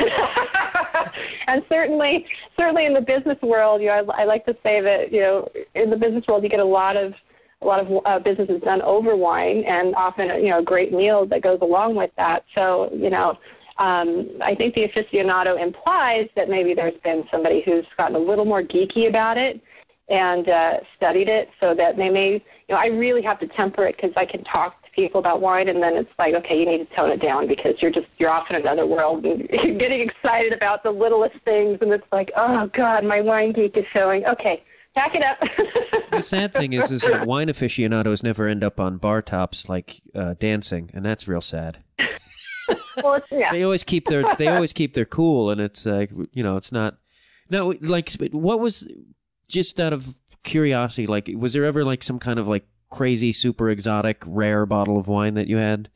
[1.47, 2.25] And certainly
[2.57, 5.47] certainly in the business world you know I, I like to say that you know
[5.75, 7.13] in the business world you get a lot of
[7.61, 10.91] a lot of uh, business is done over wine and often you know a great
[10.91, 12.43] meal that goes along with that.
[12.55, 13.37] So you know
[13.79, 18.45] um, I think the aficionado implies that maybe there's been somebody who's gotten a little
[18.45, 19.61] more geeky about it
[20.09, 23.85] and uh, studied it so that they may, you know, I really have to temper
[23.85, 26.65] it because I can talk to people about wine and then it's like, okay, you
[26.65, 29.77] need to tone it down because you're just, you're off in another world and you're
[29.77, 33.85] getting excited about the littlest things and it's like, oh God, my wine geek is
[33.93, 34.25] showing.
[34.25, 34.63] Okay,
[34.95, 35.39] pack it up.
[36.11, 40.01] The sad thing is, is that wine aficionados never end up on bar tops like
[40.13, 41.83] uh, dancing, and that's real sad.
[43.03, 43.51] well, it's, yeah.
[43.51, 46.71] They always keep their they always keep their cool, and it's like you know, it's
[46.71, 46.97] not.
[47.49, 48.87] No, like what was
[49.47, 53.69] just out of curiosity, like was there ever like some kind of like crazy, super
[53.69, 55.89] exotic, rare bottle of wine that you had?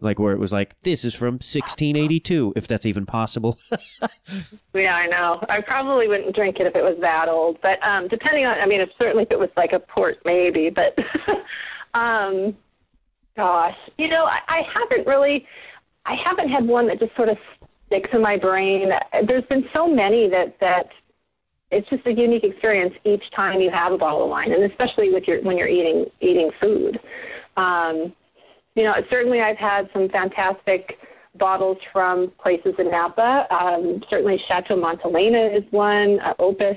[0.00, 3.58] Like where it was like, this is from 1682, if that's even possible.
[4.74, 5.44] Yeah, I know.
[5.48, 8.66] I probably wouldn't drink it if it was that old, but um depending on I
[8.66, 10.96] mean if certainly if it was like a port maybe, but
[11.98, 12.54] um
[13.36, 13.76] gosh.
[13.96, 15.46] You know, I, I haven't really
[16.06, 17.38] I haven't had one that just sort of
[17.86, 18.90] sticks in my brain.
[19.26, 20.88] There's been so many that that
[21.70, 25.10] it's just a unique experience each time you have a bottle of wine, and especially
[25.12, 26.98] with your when you're eating eating food.
[27.56, 28.14] Um,
[28.74, 30.98] you know, certainly I've had some fantastic
[31.38, 33.46] bottles from places in Napa.
[33.50, 36.76] Um, certainly Chateau Montelena is one, uh, Opus,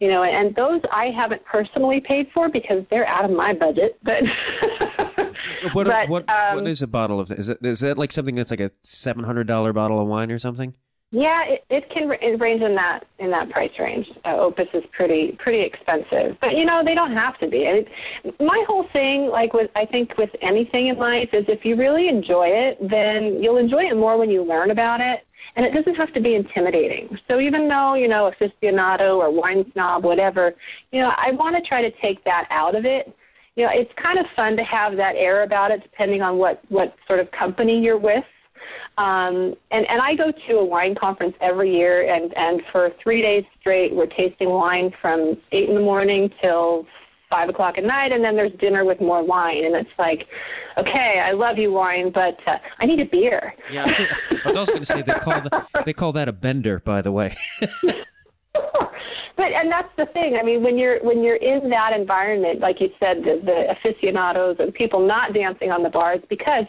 [0.00, 3.98] you know, and those I haven't personally paid for because they're out of my budget.
[4.02, 4.22] But
[5.72, 8.34] what but, what um, what is a bottle of is it is that like something
[8.34, 10.74] that's like a seven hundred dollar bottle of wine or something?
[11.12, 14.06] Yeah, it, it can it range in that in that price range.
[14.24, 17.66] Uh, Opus is pretty pretty expensive, but you know they don't have to be.
[17.66, 21.64] I mean, my whole thing, like with I think with anything in life, is if
[21.64, 25.66] you really enjoy it, then you'll enjoy it more when you learn about it, and
[25.66, 27.18] it doesn't have to be intimidating.
[27.26, 30.54] So even though you know aficionado or wine snob, whatever,
[30.92, 33.12] you know I want to try to take that out of it.
[33.56, 36.62] You know, it's kind of fun to have that air about it, depending on what
[36.68, 38.22] what sort of company you're with.
[38.98, 43.22] Um, and, and I go to a wine conference every year, and, and for three
[43.22, 46.86] days straight, we're tasting wine from 8 in the morning till
[47.30, 49.64] 5 o'clock at night, and then there's dinner with more wine.
[49.64, 50.26] And it's like,
[50.76, 53.54] okay, I love you, wine, but uh, I need a beer.
[53.70, 56.80] Yeah, I was also going to say they call the, they call that a bender,
[56.80, 57.36] by the way.
[59.40, 60.36] but and that's the thing.
[60.40, 64.56] I mean, when you're when you're in that environment, like you said, the, the aficionados
[64.58, 66.64] and people not dancing on the bars, because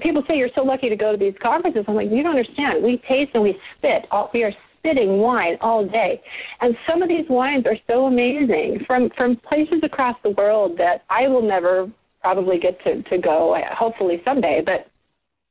[0.00, 1.84] people say you're so lucky to go to these conferences.
[1.86, 2.82] I'm like, you don't understand.
[2.82, 4.06] We taste and we spit.
[4.10, 6.20] All, we are spitting wine all day,
[6.60, 11.04] and some of these wines are so amazing from from places across the world that
[11.10, 11.90] I will never
[12.20, 13.56] probably get to to go.
[13.72, 14.86] Hopefully someday, but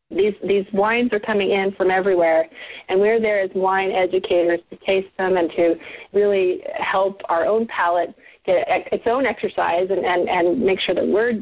[0.09, 2.47] these these wines are coming in from everywhere,
[2.89, 5.75] and we're there as wine educators to taste them and to
[6.13, 8.13] really help our own palate
[8.45, 11.33] get its own exercise and and and make sure that we're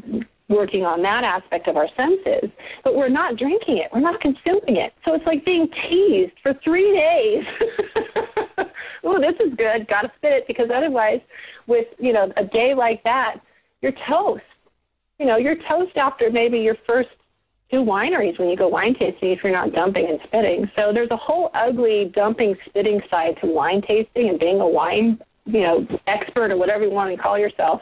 [0.52, 2.50] working on that aspect of our senses,
[2.84, 3.90] but we're not drinking it.
[3.92, 4.92] We're not consuming it.
[5.04, 7.44] So it's like being teased for three days.
[9.04, 9.88] oh, this is good.
[9.88, 11.20] Got to spit it because otherwise,
[11.66, 13.36] with you know a day like that,
[13.80, 14.42] you're toast.
[15.18, 17.10] You know, you're toast after maybe your first
[17.70, 20.70] two wineries when you go wine tasting if you're not dumping and spitting.
[20.76, 25.18] So there's a whole ugly dumping spitting side to wine tasting and being a wine
[25.44, 27.80] you know expert or whatever you want to call yourself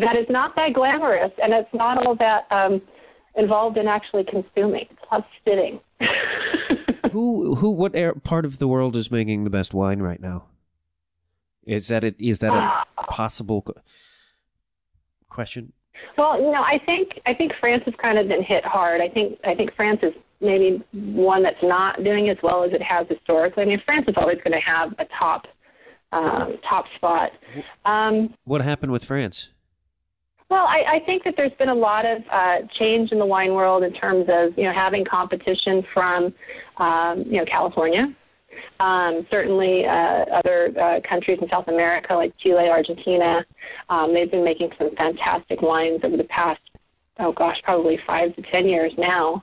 [0.00, 2.80] that is not that glamorous and it's not all that um,
[3.36, 4.86] involved in actually consuming.
[4.90, 5.80] It's not spitting.
[7.12, 10.46] who who what air, part of the world is making the best wine right now?
[11.64, 12.16] Is that it?
[12.18, 13.64] Is that a possible
[15.28, 15.72] question?
[16.16, 19.00] Well, you know, I think I think France has kind of been hit hard.
[19.00, 22.82] I think I think France is maybe one that's not doing as well as it
[22.82, 23.64] has historically.
[23.64, 25.46] I mean, France is always going to have a top
[26.12, 27.30] um, top spot.
[27.84, 29.48] Um, what happened with France?
[30.50, 33.52] Well, I, I think that there's been a lot of uh, change in the wine
[33.52, 36.32] world in terms of you know having competition from
[36.78, 38.06] um, you know California,
[38.80, 43.44] um, certainly uh, other uh, countries in South America like Chile, Argentina.
[43.90, 46.60] Um, they've been making some fantastic wines over the past
[47.18, 49.42] oh gosh, probably five to ten years now.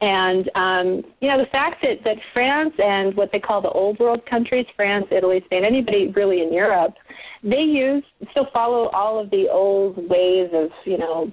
[0.00, 3.98] And um, you know, the fact that, that France and what they call the old
[3.98, 6.94] world countries, France, Italy, Spain, anybody really in Europe,
[7.42, 11.32] they use still follow all of the old ways of you know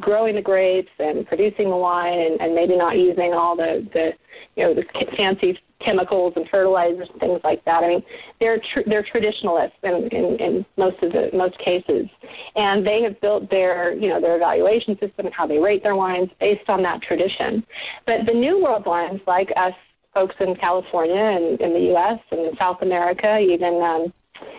[0.00, 4.10] growing the grapes and producing the wine and, and maybe not using all the the
[4.56, 4.84] you know the
[5.16, 7.84] fancy chemicals and fertilizers and things like that.
[7.84, 8.02] I mean,
[8.40, 12.06] they're tr- they're traditionalists in, in, in most of the most cases,
[12.56, 15.96] and they have built their you know their evaluation system and how they rate their
[15.96, 17.64] wines based on that tradition.
[18.06, 19.74] But the new world wines, like us
[20.14, 22.18] folks in California and in the U.S.
[22.30, 24.12] and in South America, even um,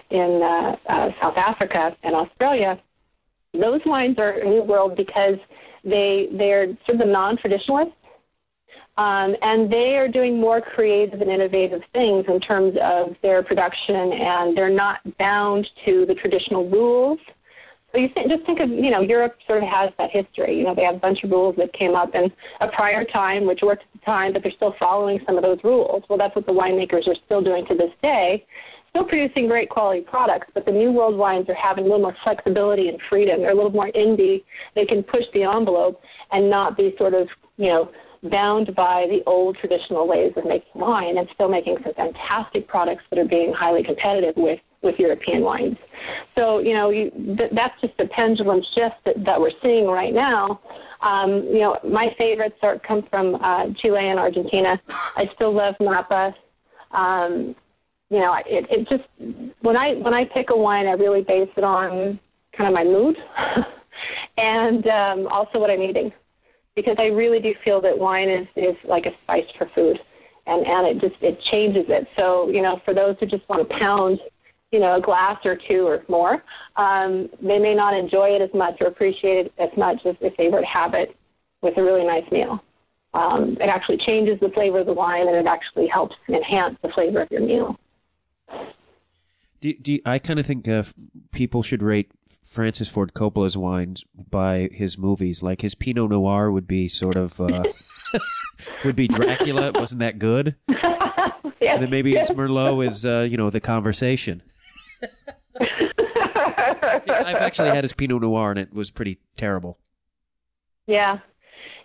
[0.09, 2.79] in uh, uh, South Africa and Australia,
[3.53, 5.35] those wines are new world because
[5.83, 7.93] they they're sort of the non-traditionalists,
[8.99, 13.95] um, and they are doing more creative and innovative things in terms of their production,
[13.95, 17.17] and they're not bound to the traditional rules.
[17.93, 20.57] So you think, just think of, you know, Europe sort of has that history.
[20.57, 22.29] You know, they have a bunch of rules that came up in
[22.59, 25.59] a prior time, which worked at the time, but they're still following some of those
[25.63, 26.03] rules.
[26.09, 28.45] Well, that's what the winemakers are still doing to this day
[28.89, 32.15] still producing great quality products, but the new world wines are having a little more
[32.23, 33.39] flexibility and freedom.
[33.39, 34.43] They're a little more indie.
[34.73, 37.27] They can push the envelope and not be sort of,
[37.57, 37.91] you know,
[38.23, 43.03] bound by the old traditional ways of making wine and still making some fantastic products
[43.09, 45.75] that are being highly competitive with with European wines.
[46.35, 50.13] So, you know, you, th- that's just a pendulum shift that, that we're seeing right
[50.13, 50.61] now.
[51.01, 54.79] Um, you know, my favorites are come from uh, Chile and Argentina.
[55.17, 56.33] I still love Napa.
[56.91, 57.55] Um,
[58.09, 59.03] you know, it, it just
[59.61, 62.19] when I when I pick a wine, I really base it on
[62.55, 63.17] kind of my mood
[64.37, 66.11] and um, also what I'm eating,
[66.79, 69.99] because I really do feel that wine is is like a spice for food,
[70.47, 72.07] and and it just it changes it.
[72.15, 74.19] So you know, for those who just want to pound,
[74.71, 76.41] you know, a glass or two or more,
[76.77, 80.35] um, they may not enjoy it as much or appreciate it as much as if
[80.37, 81.15] they were to have it
[81.61, 82.63] with a really nice meal.
[83.13, 86.89] Um, it actually changes the flavor of the wine, and it actually helps enhance the
[86.95, 87.77] flavor of your meal.
[89.61, 90.83] Do, do I kind of think uh,
[91.31, 95.43] people should rate Francis Ford Coppola's wines by his movies?
[95.43, 97.63] Like his Pinot Noir would be sort of uh,
[98.85, 99.71] would be Dracula.
[99.73, 100.55] Wasn't that good?
[100.69, 100.79] yes,
[101.61, 104.41] and then maybe his Merlot is uh, you know the conversation.
[105.59, 109.77] I've actually had his Pinot Noir and it was pretty terrible.
[110.87, 111.19] Yeah,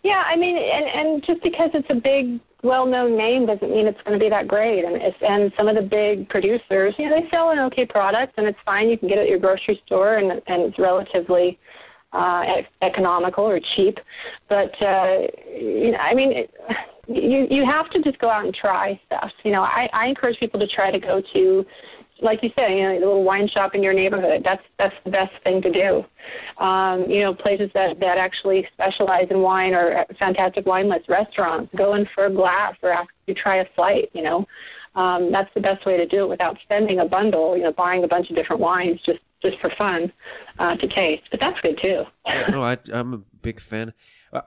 [0.03, 0.23] yeah.
[0.27, 4.19] I mean, and and just because it's a big well-known name doesn't mean it's going
[4.19, 4.85] to be that great.
[4.85, 8.35] And if, and some of the big producers, you know, they sell an okay product,
[8.39, 8.89] and it's fine.
[8.89, 11.59] You can get it at your grocery store, and and it's relatively
[12.13, 12.43] uh,
[12.83, 13.99] economical or cheap.
[14.49, 15.19] But uh,
[15.55, 16.33] you know, I mean.
[16.33, 16.51] It,
[17.07, 19.31] you you have to just go out and try stuff.
[19.43, 21.67] You know, I, I encourage people to try to go to
[22.25, 24.43] like you said, you know, a little wine shop in your neighborhood.
[24.45, 26.65] That's that's the best thing to do.
[26.65, 31.73] Um, you know, places that that actually specialize in wine or fantastic wine lists, restaurants.
[31.77, 34.11] Go in for a glass or ask to try a flight.
[34.15, 34.47] You know,
[34.95, 37.57] um, that's the best way to do it without spending a bundle.
[37.57, 40.11] You know, buying a bunch of different wines just just for fun
[40.59, 41.25] uh, to taste.
[41.31, 42.05] But that's good too.
[42.51, 43.93] no, I, I'm a big fan.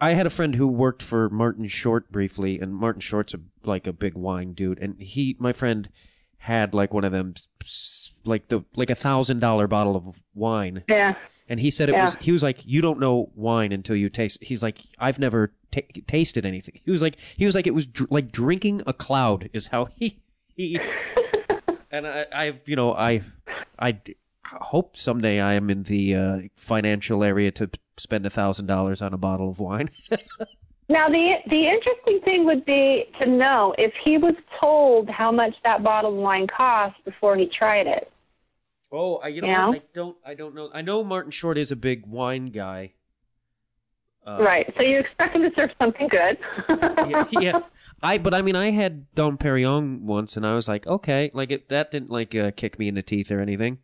[0.01, 3.87] I had a friend who worked for Martin Short briefly, and Martin Short's a, like
[3.87, 5.89] a big wine dude, and he, my friend
[6.47, 7.33] had like one of them,
[8.23, 10.83] like the like a thousand dollar bottle of wine.
[10.87, 11.15] Yeah.
[11.49, 12.03] And he said it Yeah.
[12.05, 12.15] was.
[12.15, 15.81] He was like, "You don't know wine until you taste." He's like, "I've never ta
[16.07, 19.49] tasted anything." He was like, "He was like, it was dr- like drinking a cloud."
[19.53, 20.19] Is how he
[20.55, 20.79] he.
[21.91, 23.21] and I, I've you know I
[23.77, 28.67] I d- hope someday I am in the uh, financial area to spend a thousand
[28.67, 29.89] dollars on a bottle of wine.
[30.89, 35.53] Now, the the interesting thing would be to know if he was told how much
[35.63, 38.11] that bottle of wine cost before he tried it.
[38.91, 39.77] oh, I, you know what?
[39.77, 40.69] I don't I don't know.
[40.73, 42.93] I know Martin Short is a big wine guy.
[44.25, 44.73] Uh, right.
[44.75, 46.37] So you expect him to serve something good.
[47.09, 47.59] yeah, yeah.
[48.01, 51.51] I but I mean I had Dom Perignon once and I was like okay like
[51.51, 53.79] it that didn't like uh, kick me in the teeth or anything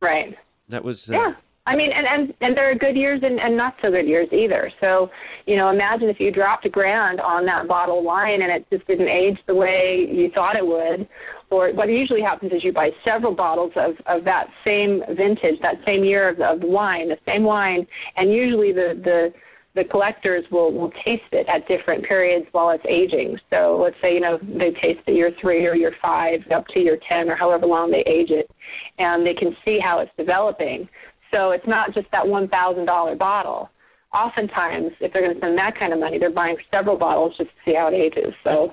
[0.00, 0.36] right.
[0.68, 1.34] that was uh, Yeah.
[1.68, 4.28] I mean, and, and, and there are good years and, and not so good years
[4.32, 4.72] either.
[4.80, 5.10] So,
[5.44, 8.66] you know, imagine if you dropped a grand on that bottle of wine and it
[8.72, 11.06] just didn't age the way you thought it would.
[11.50, 15.74] Or what usually happens is you buy several bottles of, of that same vintage, that
[15.84, 19.34] same year of, of wine, the same wine, and usually the, the,
[19.74, 23.38] the collectors will, will taste it at different periods while it's aging.
[23.50, 26.80] So let's say, you know, they taste it year three or year five up to
[26.80, 28.50] year 10 or however long they age it,
[28.98, 30.88] and they can see how it's developing.
[31.30, 33.70] So it's not just that $1,000 bottle.
[34.14, 37.50] Oftentimes, if they're going to spend that kind of money, they're buying several bottles just
[37.50, 38.34] to see how it ages.
[38.42, 38.72] So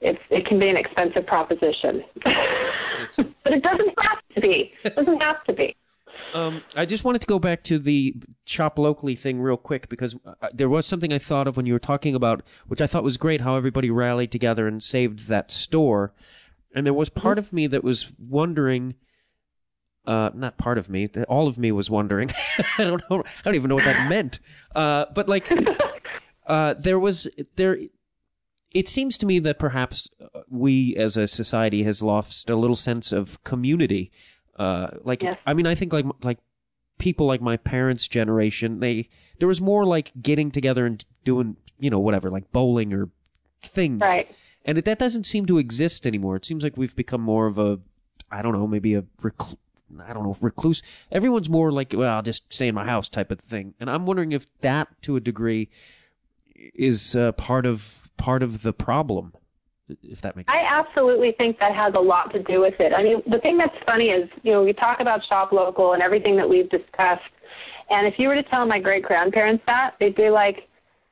[0.00, 2.04] it's, it can be an expensive proposition.
[2.24, 4.72] but it doesn't have to be.
[4.84, 5.74] It doesn't have to be.
[6.34, 8.14] Um, I just wanted to go back to the
[8.44, 11.72] shop locally thing real quick because uh, there was something I thought of when you
[11.72, 15.50] were talking about, which I thought was great, how everybody rallied together and saved that
[15.50, 16.12] store.
[16.74, 18.94] And there was part of me that was wondering,
[20.08, 22.30] uh, not part of me, all of me was wondering.
[22.78, 24.40] I don't know, I don't even know what that meant.
[24.74, 25.52] Uh, but like,
[26.46, 27.78] uh, there was there.
[28.70, 32.76] It seems to me that perhaps uh, we as a society has lost a little
[32.76, 34.10] sense of community.
[34.56, 35.38] Uh, like, Yes.
[35.46, 36.38] I mean, I think like like
[36.98, 41.90] people like my parents' generation, they there was more like getting together and doing you
[41.90, 43.10] know whatever like bowling or
[43.62, 44.34] things, Right.
[44.64, 46.36] And it, that doesn't seem to exist anymore.
[46.36, 47.78] It seems like we've become more of a
[48.30, 49.56] I don't know maybe a recl-
[50.06, 50.82] I don't know recluse.
[51.10, 53.74] Everyone's more like well I'll just stay in my house type of thing.
[53.80, 55.68] And I'm wondering if that to a degree
[56.74, 59.32] is uh, part of part of the problem.
[60.02, 60.62] If that makes sense.
[60.62, 62.92] I absolutely think that has a lot to do with it.
[62.92, 66.02] I mean, the thing that's funny is, you know, we talk about shop local and
[66.02, 67.22] everything that we've discussed.
[67.88, 70.67] And if you were to tell my great grandparents that, they'd be like,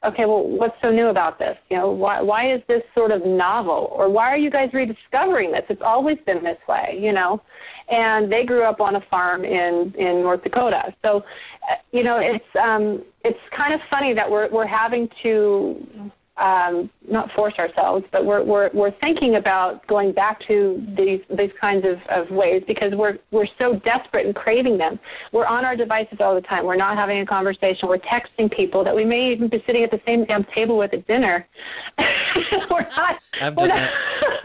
[0.06, 1.56] okay, well, what's so new about this?
[1.70, 3.90] You know, why, why is this sort of novel?
[3.92, 5.62] Or why are you guys rediscovering this?
[5.68, 7.42] It's always been this way, you know?
[7.88, 10.94] And they grew up on a farm in, in North Dakota.
[11.02, 16.10] So, uh, you know, it's, um, it's kind of funny that we're, we're having to
[16.38, 21.50] um, not force ourselves, but we're, we're, we're thinking about going back to these, these
[21.60, 24.98] kinds of, of ways because we're, we're so desperate and craving them.
[25.32, 26.66] We're on our devices all the time.
[26.66, 27.88] We're not having a conversation.
[27.88, 30.92] We're texting people that we may even be sitting at the same damn table with
[30.92, 31.46] at dinner.
[32.70, 33.90] we're not, I've done not-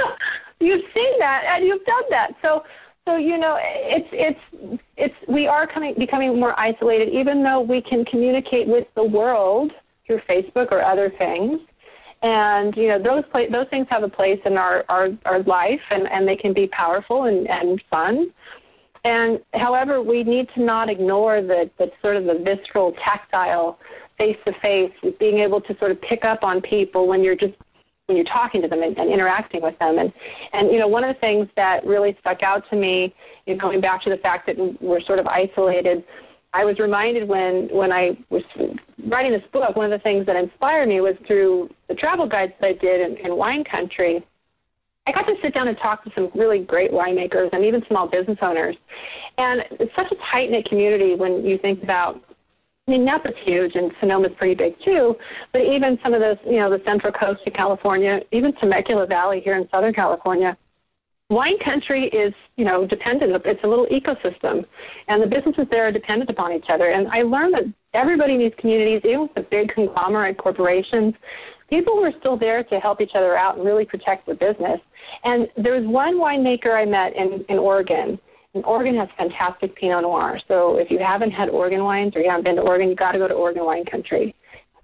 [0.61, 2.31] you've seen that and you've done that.
[2.41, 2.63] So,
[3.05, 7.81] so you know, it's it's it's we are coming becoming more isolated, even though we
[7.81, 9.71] can communicate with the world
[10.05, 11.59] through Facebook or other things.
[12.23, 15.81] And you know, those pla- those things have a place in our our, our life,
[15.89, 18.31] and and they can be powerful and and fun.
[19.03, 23.79] And however, we need to not ignore the, the sort of the visceral, tactile,
[24.17, 27.55] face to face, being able to sort of pick up on people when you're just
[28.05, 29.97] when you're talking to them and, and interacting with them.
[29.97, 30.13] And
[30.53, 33.13] and you know, one of the things that really stuck out to me,
[33.47, 36.03] you know, going back to the fact that we're sort of isolated.
[36.53, 38.43] I was reminded when when I was
[39.07, 42.53] writing this book, one of the things that inspired me was through the travel guides
[42.61, 44.25] that I did in, in wine country.
[45.07, 48.07] I got to sit down and talk to some really great winemakers and even small
[48.07, 48.75] business owners.
[49.37, 52.21] And it's such a tight knit community when you think about
[52.87, 55.15] I mean, Napa's huge and Sonoma's pretty big too,
[55.53, 59.39] but even some of those, you know, the central coast of California, even Temecula Valley
[59.39, 60.57] here in Southern California,
[61.31, 63.41] wine country is, you know, dependent.
[63.45, 64.65] It's a little ecosystem,
[65.07, 66.91] and the businesses there are dependent upon each other.
[66.91, 71.13] And I learned that everybody in these communities, even with the big conglomerate corporations,
[71.69, 74.79] people were still there to help each other out and really protect the business.
[75.23, 78.19] And there was one winemaker I met in, in Oregon.
[78.53, 80.37] And Oregon has fantastic Pinot Noir.
[80.49, 83.13] So if you haven't had Oregon wines or you haven't been to Oregon, you got
[83.13, 84.35] to go to Oregon wine country.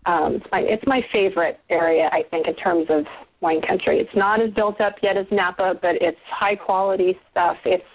[0.06, 3.06] Um, it's my it's my favorite area, I think, in terms of
[3.42, 4.00] wine country.
[4.00, 7.58] It's not as built up yet as Napa, but it's high quality stuff.
[7.66, 7.86] It's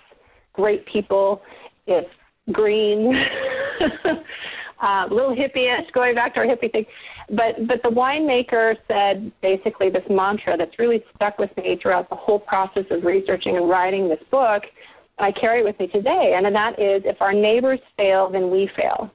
[0.52, 1.42] great people.
[1.86, 3.14] It's green,
[4.82, 6.86] uh, a little hippie-ish, going back to our hippie thing.
[7.30, 12.16] But but the winemaker said basically this mantra that's really stuck with me throughout the
[12.16, 14.64] whole process of researching and writing this book
[15.18, 18.70] I carry it with me today, and that is if our neighbors fail, then we
[18.76, 19.10] fail.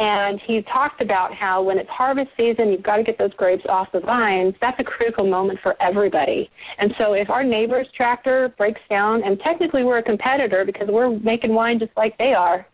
[0.00, 3.64] And he talked about how when it's harvest season, you've got to get those grapes
[3.68, 4.54] off the vines.
[4.60, 6.48] That's a critical moment for everybody.
[6.78, 11.18] And so if our neighbor's tractor breaks down, and technically we're a competitor because we're
[11.18, 12.64] making wine just like they are,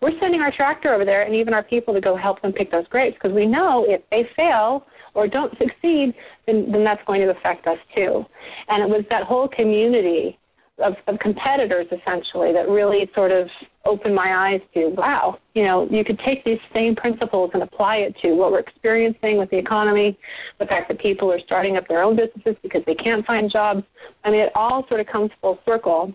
[0.00, 2.72] we're sending our tractor over there and even our people to go help them pick
[2.72, 6.12] those grapes because we know if they fail or don't succeed,
[6.46, 8.24] then, then that's going to affect us too.
[8.68, 10.36] And it was that whole community
[10.82, 13.48] of, of competitors essentially that really sort of
[13.84, 17.96] opened my eyes to wow, you know, you could take these same principles and apply
[17.96, 20.18] it to what we're experiencing with the economy,
[20.58, 23.82] the fact that people are starting up their own businesses because they can't find jobs.
[24.24, 26.12] I mean, it all sort of comes full circle.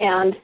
[0.00, 0.34] And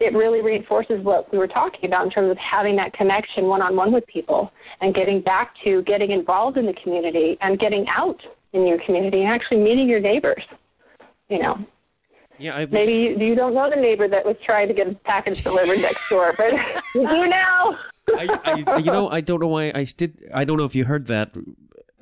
[0.00, 3.60] it really reinforces what we were talking about in terms of having that connection one
[3.60, 7.84] on one with people and getting back to getting involved in the community and getting
[7.94, 8.18] out
[8.54, 10.42] in your community and actually meeting your neighbors.
[11.28, 11.58] You know,
[12.40, 14.88] yeah, I was, maybe you, you don't know the neighbor that was trying to get
[14.88, 16.52] a package delivered next door, but
[16.94, 17.78] you do now.
[18.08, 20.28] I, I, you know, I don't know why I did.
[20.34, 21.32] I don't know if you heard that,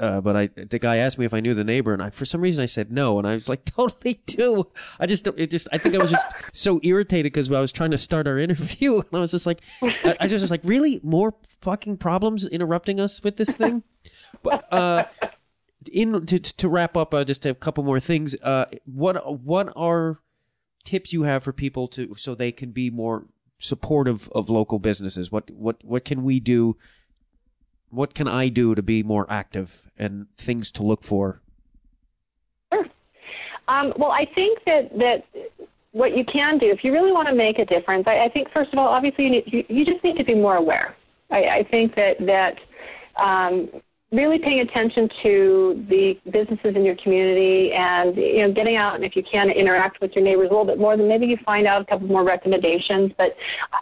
[0.01, 2.25] uh, but I the guy asked me if I knew the neighbor, and I for
[2.25, 4.69] some reason I said no, and I was like, totally do.
[5.01, 5.39] I just don't.
[5.39, 5.69] It just.
[5.73, 8.97] I think I was just so irritated because I was trying to start our interview,
[8.97, 13.01] and I was just like, I, I just was like, really more fucking problems interrupting
[13.01, 13.83] us with this thing.
[14.43, 15.05] But uh,
[15.93, 18.35] in to to wrap up, uh, just a couple more things.
[18.41, 20.21] Uh, what what are
[20.89, 23.27] tips you have for people to so they can be more
[23.59, 25.31] supportive of local businesses?
[25.31, 26.77] What what what can we do?
[27.91, 31.43] What can I do to be more active and things to look for?
[32.73, 32.87] Sure.
[33.69, 35.25] Um, well, I think that that
[35.93, 38.49] what you can do if you really want to make a difference, I, I think
[38.51, 40.97] first of all, obviously you need you, you just need to be more aware.
[41.31, 42.57] I, I think that that
[43.23, 43.69] um,
[44.11, 49.05] really paying attention to the businesses in your community and you know getting out and
[49.05, 51.67] if you can interact with your neighbors a little bit more then maybe you find
[51.67, 53.13] out a couple more recommendations.
[53.19, 53.37] But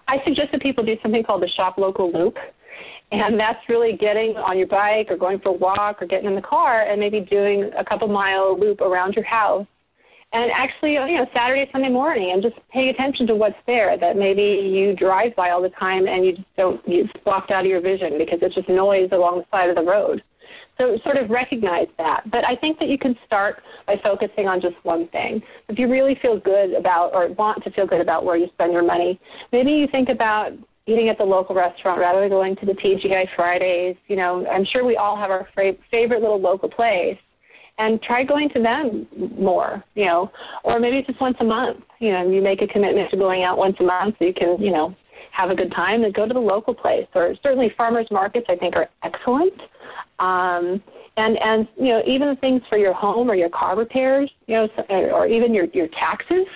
[0.09, 2.37] i suggest that people do something called the shop local loop.
[3.12, 6.35] And that's really getting on your bike or going for a walk or getting in
[6.35, 9.66] the car and maybe doing a couple mile loop around your house
[10.33, 13.97] and actually, oh, you know, Saturday, Sunday morning, and just paying attention to what's there
[13.99, 17.64] that maybe you drive by all the time and you just don't, it's blocked out
[17.64, 20.22] of your vision because it's just noise along the side of the road.
[20.79, 22.31] So sort of recognize that.
[22.31, 25.41] But I think that you can start by focusing on just one thing.
[25.68, 28.72] If you really feel good about or want to feel good about where you spend
[28.72, 29.18] your money,
[29.53, 30.53] maybe you think about
[30.87, 33.97] eating at the local restaurant rather than going to the TGI Fridays.
[34.07, 37.16] You know, I'm sure we all have our favorite little local place
[37.79, 39.07] and try going to them
[39.39, 40.31] more, you know,
[40.64, 41.83] or maybe just once a month.
[41.99, 44.57] You know, you make a commitment to going out once a month so you can,
[44.61, 44.95] you know,
[45.33, 47.07] have a good time and go to the local place.
[47.14, 49.53] Or certainly farmers markets, I think, are excellent.
[50.18, 50.83] Um,
[51.18, 54.68] and and you know, even things for your home or your car repairs, you know,
[54.89, 56.47] or even your your taxes.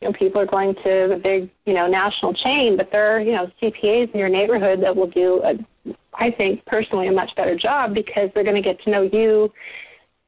[0.00, 3.20] You know, people are going to the big, you know, national chain, but there are,
[3.20, 7.30] you know, CPAs in your neighborhood that will do, a, I think, personally, a much
[7.36, 9.52] better job because they're going to get to know you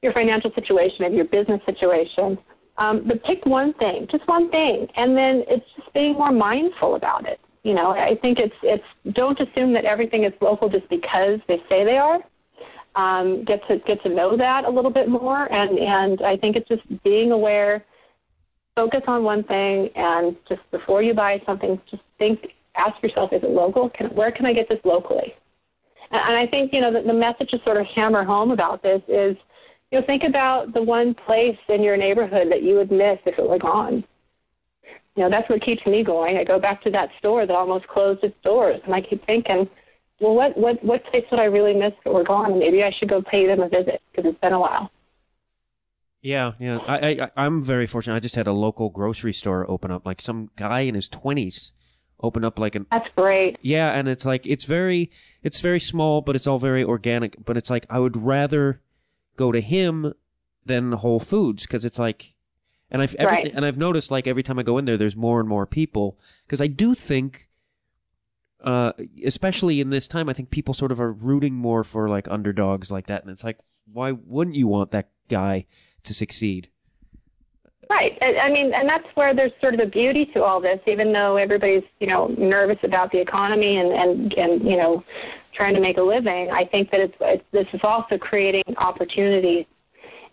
[0.05, 2.39] your financial situation, maybe your business situation.
[2.77, 6.97] Um, but pick one thing, just one thing, and then it's just being more mindful
[6.97, 7.41] about it.
[7.63, 8.85] You know, I think it's it's
[9.15, 12.19] don't assume that everything is local just because they say they are.
[12.97, 16.57] Um, get to get to know that a little bit more, and and I think
[16.57, 17.85] it's just being aware.
[18.77, 22.41] Focus on one thing, and just before you buy something, just think,
[22.77, 23.89] ask yourself, is it local?
[23.89, 25.33] Can, where can I get this locally?
[26.11, 28.83] And, and I think you know the, the message to sort of hammer home about
[28.83, 29.37] this is
[29.95, 33.39] you know, think about the one place in your neighborhood that you would miss if
[33.39, 34.03] it were gone.
[35.15, 36.37] You know, that's what keeps me going.
[36.37, 39.69] I go back to that store that almost closed its doors, and I keep thinking,
[40.19, 42.59] well, what what what place would I really miss if it were gone?
[42.59, 44.91] Maybe I should go pay them a visit because it's been a while.
[46.23, 46.79] Yeah, yeah.
[46.79, 48.17] I, I I'm very fortunate.
[48.17, 50.05] I just had a local grocery store open up.
[50.05, 51.71] Like some guy in his twenties
[52.21, 52.87] open up like an.
[52.91, 53.59] That's great.
[53.61, 55.13] Yeah, and it's like it's very
[55.45, 57.45] it's very small, but it's all very organic.
[57.45, 58.81] But it's like I would rather
[59.37, 60.15] go to him
[60.65, 62.35] than Whole Foods because it's like,
[62.91, 63.53] and I've every, right.
[63.55, 66.19] and I've noticed like every time I go in there, there's more and more people
[66.47, 67.49] because I do think,
[68.63, 68.93] uh,
[69.25, 72.91] especially in this time, I think people sort of are rooting more for like underdogs
[72.91, 73.59] like that, and it's like,
[73.93, 75.67] why wouldn't you want that guy
[76.05, 76.69] to succeed?
[77.91, 78.19] Right.
[78.23, 81.37] I mean, and that's where there's sort of a beauty to all this, even though
[81.37, 85.05] everybody's, you know, nervous about the economy and, and, and you know,
[85.55, 86.51] trying to make a living.
[86.53, 89.67] I think that it's, it's this is also creating opportunities.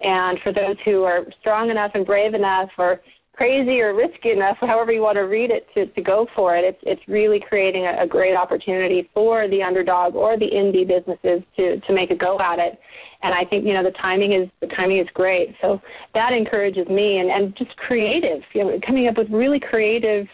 [0.01, 3.01] And for those who are strong enough and brave enough or
[3.33, 6.63] crazy or risky enough, however you want to read it, to, to go for it,
[6.63, 11.41] it's, it's really creating a, a great opportunity for the underdog or the indie businesses
[11.55, 12.79] to, to make a go at it.
[13.23, 15.55] And I think, you know, the timing is, the timing is great.
[15.61, 15.81] So
[16.15, 20.27] that encourages me and, and just creative, you know, coming up with really creative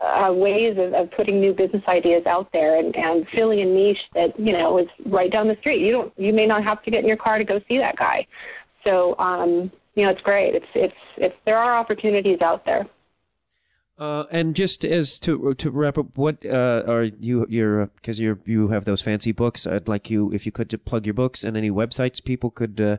[0.00, 3.98] uh, ways of, of putting new business ideas out there and, and filling a niche
[4.14, 5.80] that you know is right down the street.
[5.80, 7.96] You don't you may not have to get in your car to go see that
[7.96, 8.26] guy.
[8.84, 10.54] So um, you know it's great.
[10.54, 12.86] It's it's it's there are opportunities out there.
[13.98, 18.38] Uh, and just as to to wrap up, what uh, are you you're because you
[18.44, 19.66] you have those fancy books?
[19.66, 22.80] I'd like you if you could to plug your books and any websites people could
[22.80, 22.98] uh,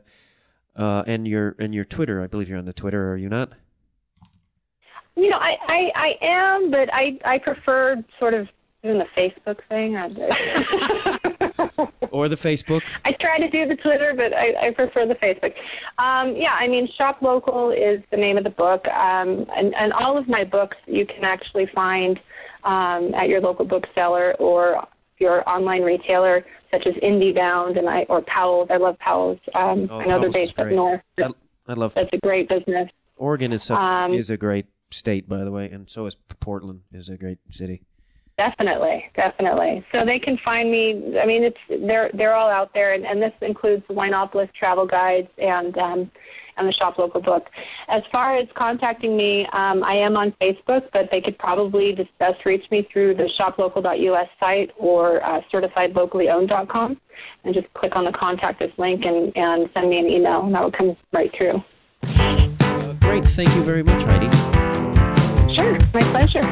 [0.76, 2.22] uh, and your and your Twitter.
[2.22, 3.54] I believe you're on the Twitter, are you not?
[5.20, 8.48] You know, I, I, I am, but I, I prefer sort of
[8.84, 9.98] doing the Facebook thing.
[12.12, 12.82] or the Facebook.
[13.04, 15.54] I try to do the Twitter, but I, I prefer the Facebook.
[15.98, 19.94] Um, yeah, I mean, Shop Local is the name of the book, um, and, and
[19.94, 22.20] all of my books you can actually find
[22.64, 24.86] um, at your local bookseller or
[25.20, 28.70] your online retailer, such as IndieBound and I or Powell's.
[28.72, 29.40] I love Powell's.
[29.54, 31.02] Um, Oh, I know they're based up north.
[31.22, 31.30] I,
[31.68, 32.90] I love That's a great business.
[33.18, 36.82] Oregon is such Um, is a great state, by the way, and so is Portland
[36.92, 37.82] is a great city.
[38.38, 39.86] Definitely, definitely.
[39.92, 41.20] So they can find me.
[41.22, 44.88] I mean, it's they're they're all out there, and, and this includes the Winopolis travel
[44.88, 46.12] guides and um,
[46.56, 47.48] and the shop local book.
[47.90, 52.18] As far as contacting me, um, I am on Facebook, but they could probably just
[52.18, 56.98] best reach me through the shoplocal.us site or uh, certifiedlocallyowned.com,
[57.44, 60.56] and just click on the contact us link and and send me an email, and
[60.56, 61.62] that will come right through.
[63.10, 64.30] Great, thank you very much, Heidi.
[65.56, 66.44] Sure, my pleasure.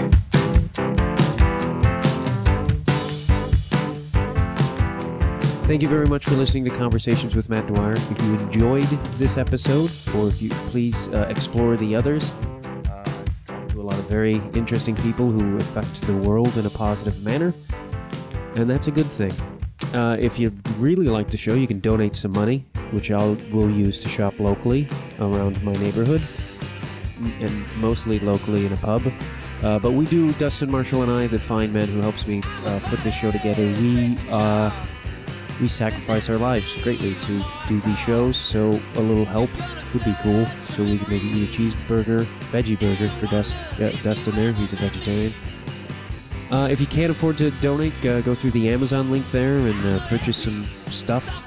[5.67, 7.91] Thank you very much for listening to Conversations with Matt Dwyer.
[7.91, 8.89] If you enjoyed
[9.19, 12.31] this episode, or if you please uh, explore the others,
[12.89, 13.03] uh,
[13.67, 17.53] to a lot of very interesting people who affect the world in a positive manner,
[18.55, 19.31] and that's a good thing.
[19.93, 23.69] Uh, if you really like the show, you can donate some money, which I will
[23.69, 24.87] use to shop locally
[25.19, 26.21] around my neighborhood,
[27.39, 29.01] and mostly locally in a pub.
[29.63, 32.79] Uh, but we do, Dustin Marshall and I, the fine man who helps me uh,
[32.85, 34.71] put this show together, we uh,
[35.59, 38.37] we sacrifice our lives greatly to do these shows.
[38.37, 39.49] So a little help
[39.93, 40.45] would be cool.
[40.45, 44.53] So we can maybe eat a cheeseburger, veggie burger for Dust, uh, Dustin there.
[44.53, 45.33] He's a vegetarian.
[46.51, 50.01] Uh, if you can't afford to donate, uh, go through the Amazon link there and
[50.01, 51.46] purchase some stuff.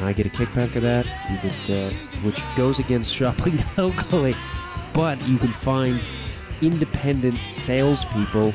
[0.00, 1.04] And I get a kickback of that,
[1.42, 1.90] could, uh,
[2.22, 4.34] which goes against shopping locally.
[4.94, 6.00] But you can find
[6.62, 8.54] independent salespeople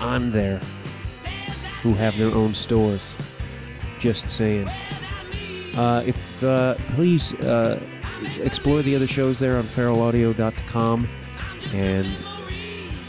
[0.00, 0.60] on there
[1.82, 3.12] who have their own stores.
[3.98, 4.68] Just saying.
[5.76, 7.80] Uh, if uh, please uh,
[8.40, 11.08] explore the other shows there on feralaudio.com
[11.72, 12.16] and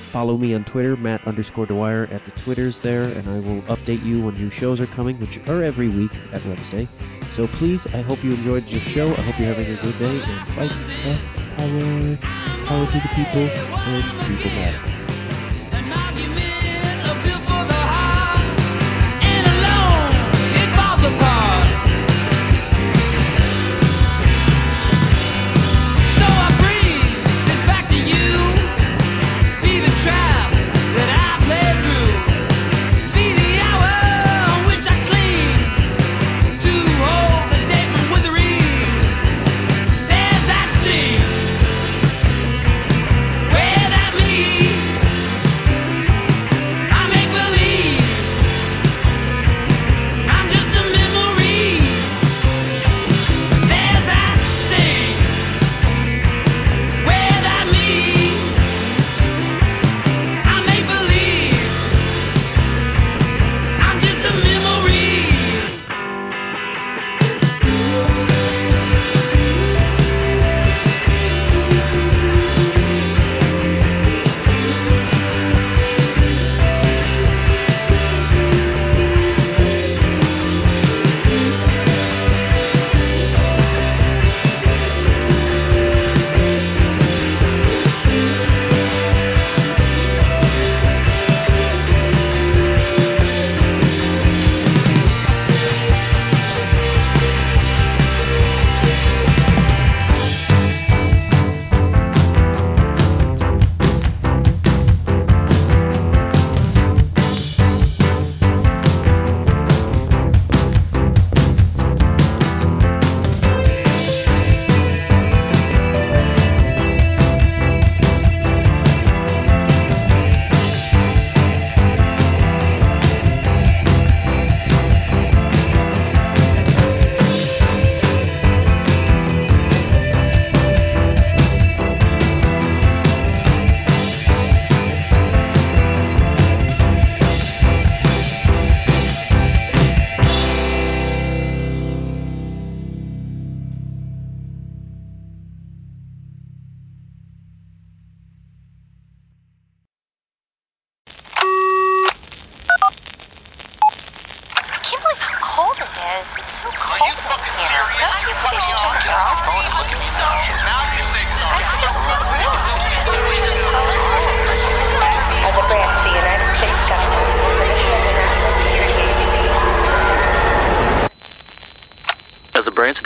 [0.07, 4.03] follow me on Twitter, Matt underscore Dwyer at the Twitters there, and I will update
[4.03, 6.87] you when new shows are coming, which are every week at Wednesday.
[7.31, 9.07] So please, I hope you enjoyed the show.
[9.07, 11.17] I hope you're having a good day, and fight the
[11.55, 12.17] power,
[12.65, 13.47] power to the people,
[13.87, 14.97] and people matter.